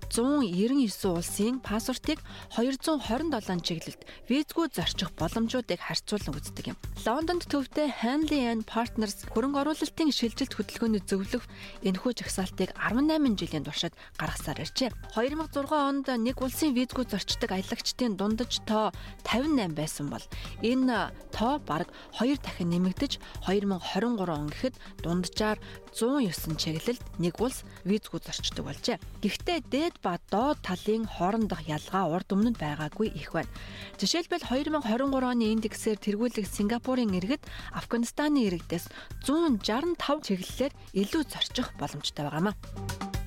[0.10, 2.18] 199 улсын паспортыг
[2.58, 6.78] 227 чиглэлд визгүй зорчих боломжуудыг харьцуулан үздэг юм.
[7.06, 11.46] Лондонд төвтэй Hanley and Partners хөрөнгө оруулалтын шилжилт хөтөлбөрөний зөвлөх
[11.86, 14.90] энэхүү жагсаалтыг 18 жилийн туршид гаргасаар иржээ.
[15.14, 18.90] 2006 онд нэг улсын визгүй зорчдог аялагчдын дундаж тоо
[19.30, 20.26] 58 байсан бол
[20.66, 25.62] энэ тоо бараг 2 дахин нэмэгдэж 2023 он гэхэд дунджаар
[25.94, 28.98] 109 чиглэлд нэг улс визгүй зорчдог болжээ.
[29.22, 33.52] Гэхдээ дээд ба доод талын хоорондох ялгаа урд өмнө нь байгаагүй их байна.
[34.00, 37.44] Жишээлбэл 2023 оны индексээр тэргүүлэх Сингапурын иргэд
[37.76, 38.88] Афганистаны иргэдээс
[39.28, 42.56] 165 чиглэлээр илүү зорчих боломжтой байгаамаа.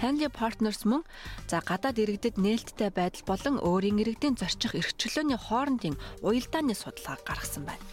[0.02, 1.06] Hanley Partners мөн
[1.46, 5.94] за гадаад иргэдэд нээлттэй байдал болон өөрийн иргэдийн зорчих эрх чөлөөний хоорондын
[6.26, 7.86] уялдааны судалгааг гаргасан байна.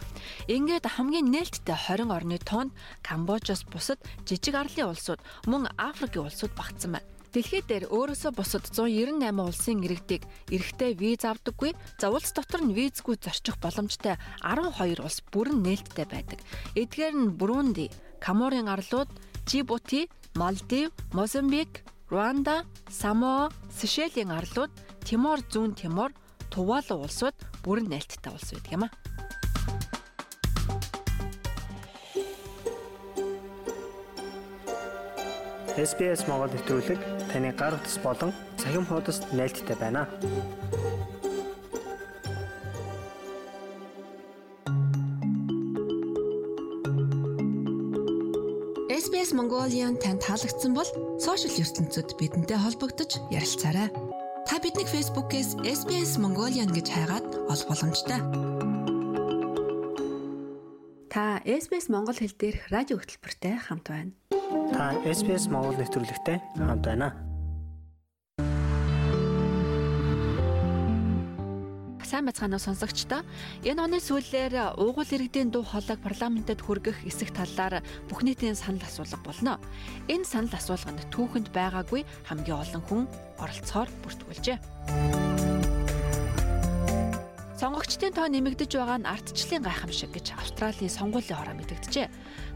[0.50, 2.74] Ингээд хамгийн нээлттэй 20 орны тоонд
[3.06, 7.19] Камбожоос бусад жижиг арлын улсууд мөн Африкийн улсууд багтсан байна.
[7.30, 11.78] Дэлхий дээр өөрөөсөө бусад 198 улсын иргэдийг эрэхтэй виз авдаггүй.
[12.02, 16.42] За улс дотор нь визгүй зорчих боломжтой 12 улс бүрэн нээлттэй байдаг.
[16.74, 17.86] Эдгээр нь Бурунди,
[18.18, 19.06] Каморын арлууд,
[19.46, 24.74] Жибути, Малдив, Мозамбик, Руанда, Самоа, Сишелийн арлууд,
[25.06, 26.10] Тимор зүүн Тимор,
[26.50, 28.90] Тувалу улсууд бүрэн нээлттэй улс байдаг юм а.
[35.80, 40.02] SBS Монгол нэвтрүүлэг таны гар утас болон цахим хуудасд нийлдэхтэй байна.
[48.90, 50.90] SBS Mongolian танд таалагдсан бол
[51.22, 53.88] сошиал ертөнцид бидэнтэй холбогдож ярилцаарай.
[54.48, 58.20] Та биднийг Facebook-ээс SBS Mongolian гэж хайгаад олох боломжтой.
[61.12, 64.39] Та SBS Монгол хэл дээрх радио хөтөлбөртэй хамт байна.
[64.50, 67.14] Та SBS Монгол нэвтрүүлэгтэй хамт байна.
[72.02, 73.22] сайн байцгаана уу сонсогчдоо.
[73.62, 79.22] Энэ оны сүүлээр уугуул иргэдийн дуу хоолойг парламентэд хүргэх эсэх талаар бүх нийтийн санал асуулга
[79.22, 79.62] болно.
[80.10, 83.02] Энэ санал асуулганд түүхэнд байгаагүй хамгийн олон хүн
[83.38, 84.58] оролцохоор бүртгүүлжээ.
[87.60, 92.08] Сонгогчдын тоо нэмэгдэж байгаа нь ардчлалын гайхамшиг гэж Австралийн сонгуулийн хороо мэдэгджээ.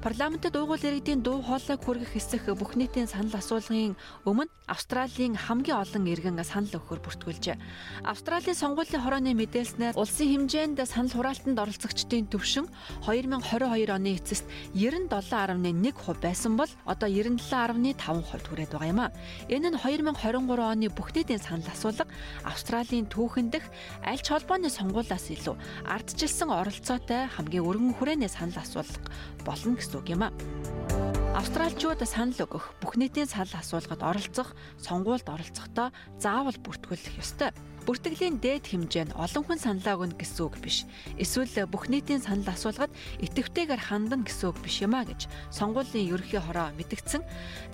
[0.04, 3.96] Парламентэд уугуул иргэдийн дуу хоолойг хүргэх эсэх бүх нийтийн санал асуулгын
[4.28, 7.56] өмнө Австралийн хамгийн олон иргэн санал өгөхөөр бүртгүүлжээ.
[8.04, 12.68] Австралийн сонгуулийн хорооны мэдээлснээр улсын хэмжээнд санал хураалтанд оролцогчдын төвшин
[13.08, 14.44] 2022 оны эцэст
[14.76, 19.12] 97.1% байсан бол одоо 97.5% хүрээд байгаа юм а.
[19.48, 22.04] Энэ нь 2023 оны бүх нийтийн санал асуулга
[22.44, 23.64] Австралийн түүхэн дэх
[24.04, 25.56] аль ч холбооны сонгуулиас илүү
[25.88, 29.00] ардчилсан оролцоотой хамгийн өргөн хүрээний санал асуулга
[29.44, 30.32] болно гэсэн үг юм а.
[31.36, 37.52] Австралчууд санал өгөх бүх нийтийн санал асуулгад оролцох, сонгуульд оролцохдоо заавал бүртгүүлэх ёстой.
[37.84, 40.88] Бүртгэлийн дээд хэмжээ нь олон хүн саналаа өгнө гэсэн үг биш.
[41.20, 42.88] Эсвэл бүх нийтийн санал асуулгад
[43.20, 47.20] итэвхтэйгээр хандна гэсэн үг биш юм а гэж сонгуулийн ерөнхий хороо мэдгдсэн.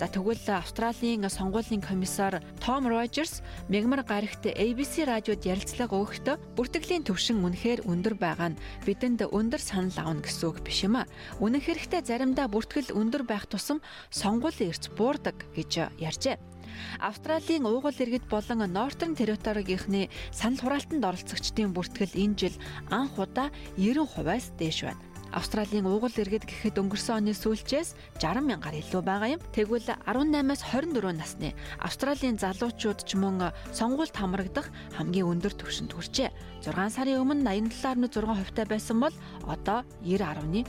[0.02, 7.46] За тэгвэл Австралийн сонгуулийн комиссар Том Рожерс мягмар гарагт ABC радиод ярилцлага өгөхдөө бүртгэлийн төвшин
[7.46, 11.06] үнэхээр өндөр байгаа нь бидэнд өндөр санал авна гэсэн үг биш юм а.
[11.38, 13.78] Үнэн хэрэгтээ заримдаа бүртгэл өндөр байх тусам
[14.10, 16.50] сонгуулийн эрс буурдаг гэж ярьжээ.
[16.98, 22.56] Австралийн уугуул иргэд болон Northern Territory-гийнхний санал хураалтанд оролцогчдын бүртгэл энэ жил
[22.90, 25.10] анх удаа 90%-аас дээш байна.
[25.32, 29.42] Австралийн уугуул иргэд гэхэд өнгөрсөн оны сүүлчээс 60 мянгаар илүү байгаа юм.
[29.54, 34.66] Тэгвэл 18-аас 24 насны Австралийн залуучууд ч мөн сонгуульд хамрагдах
[34.98, 36.34] хамгийн өндөр түвшинд хүрчээ.
[36.66, 39.14] 6 сарын өмнө 87.6% таа байсан бол
[39.46, 40.66] одоо 90.3%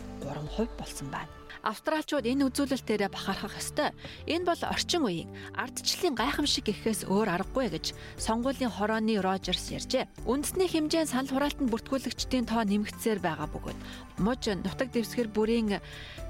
[0.78, 1.41] болсон байна.
[1.62, 3.94] Австралчууд энэ үзүүлэлтээр бахархах ёстой.
[4.26, 7.86] Энэ бол орчин үеийн ардчлалын гайхамшиг гэхээс өөр аргагүй гэж
[8.18, 10.10] сонгуулийн хорооны Рожерс ярьжээ.
[10.26, 13.80] Үндэсний хэмжээнд санал хураалтанд бүртгүүлэгчдийн тоо нэмэгдсээр байгаа бөгөөд
[14.26, 15.78] муж нутаг дэвсгэр бүрийн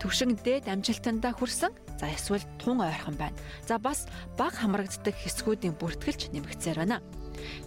[0.04, 1.72] төвшин дээд амжилтандаа хүрсэн.
[1.96, 3.38] За эсвэл тун ойрхон байна.
[3.64, 7.00] За бас баг хамрагддаг хэсгүүдийн бүртгэлч нэмэгдсээр байна.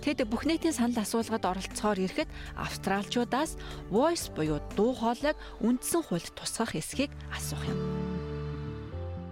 [0.03, 3.57] Тэд бүх нийтийн санал асуулгад оролцохоор ирэхэд австралчуудаас
[3.91, 7.79] voice буюу дуу хоолойг үндсэн хуульд тусгах эсхийг асуух юм.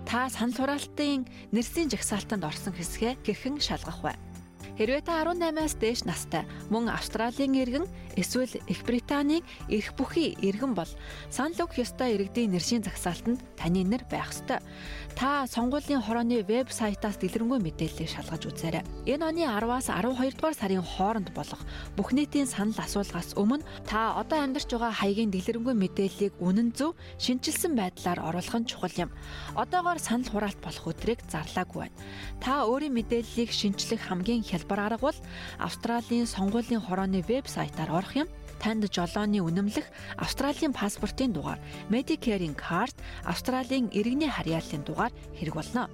[0.08, 1.24] Та санал хураалтын
[1.54, 4.31] нэрсийн жагсаалтанд орсон хэсгээ хэрхэн шалгах вэ?
[4.72, 7.84] Хэрвээ та 18-аас дээш настай мөн Австралийн иргэн
[8.16, 10.88] эсвэл Их Британийн эрх бүхий иргэн бол
[11.28, 14.64] санал өгөх ёстой иргэдийн нэршийн загсаалтанд таны нэр байх ёстой.
[15.12, 18.84] Та сонгуулийн хорооны вебсайтаас дэлгэрэнгүй мэдээллийг шалгаж үзээрэй.
[19.12, 21.60] Энэ оны 10-аас 12 дугаар сарын хооронд болох
[21.92, 27.76] бүх нийтийн санал асуулгаас өмнө та одоо амьдарч байгаа хаягийн дэлгэрэнгүй мэдээллийг үнэн зөв шинчилсэн
[27.76, 29.10] байдлаар оруулах нь чухал юм.
[29.52, 31.96] Одоогоор санал хураалт болох өдрийг зарлаагүй байна.
[32.40, 35.18] Та өөрийн мэдээллийг шинчлэх хамгийн хялбар арга бол
[35.58, 38.28] Австралийн сонгуулийн хорооны вебсайтаар орох юм
[38.62, 41.58] танд жолооны үнэмлэх, Австралийн паспортын дугаар,
[41.90, 42.94] Medicare-ийн карт,
[43.26, 45.90] Австралийн иргэний харьяаллын дугаар хэрэг болно.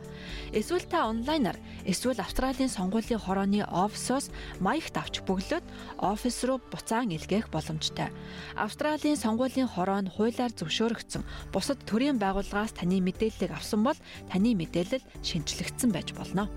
[0.52, 1.56] Эсвэл та онлайнаар
[1.88, 4.28] эсвэл Австралийн сонгуулийн хорооны офисоос
[4.60, 5.64] маягт авч бөглөөд
[5.96, 8.12] офис руу буцаан илгээх боломжтой.
[8.52, 13.96] Австралийн сонгуулийн хороо нь хуулиар зөвшөөрөгдсөн бусад төрийн байгууллагаас таны мэдээллийг авсан бол
[14.28, 16.52] таны мэдээлэл шинжлэгдсэн байж болно.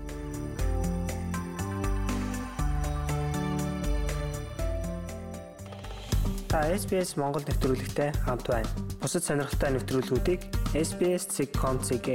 [6.52, 8.68] Та SBS Монгол нэвтрүүлэгтэй хамт байна.
[9.00, 10.40] Бусад сонирхолтой нэвтрүүлгүүдийг
[10.76, 12.12] SBS.com.cg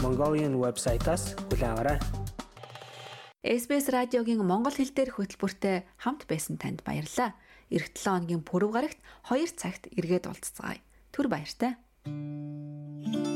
[0.00, 2.00] Mongolian вебсайтаас хүлээн аваарай.
[3.44, 7.36] SBS радиогийн монгол хэл дээрх хөтөлбөртэй хамт байсан танд баярлалаа.
[7.68, 8.96] Ирэх 7 хоногийн пүрэв гарагт
[9.28, 10.80] 2 цагт эргээд уулзцагаая.
[11.12, 11.76] Түр баяртай.
[12.08, 13.33] Өв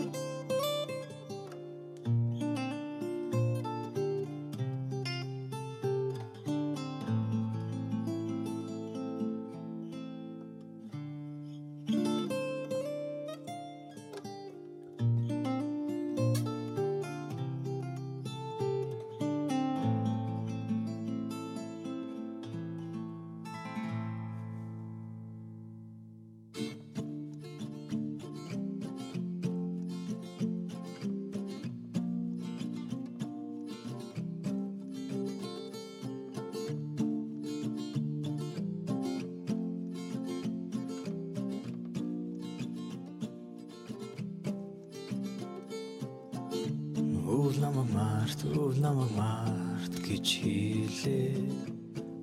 [48.45, 51.37] өв намайг март гэж хэлээ.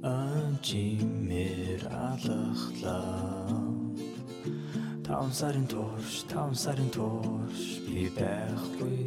[0.04, 3.60] Анчимэр алахлаа.
[5.06, 9.05] Таван сарын турш, таван сарын турш би байхгүй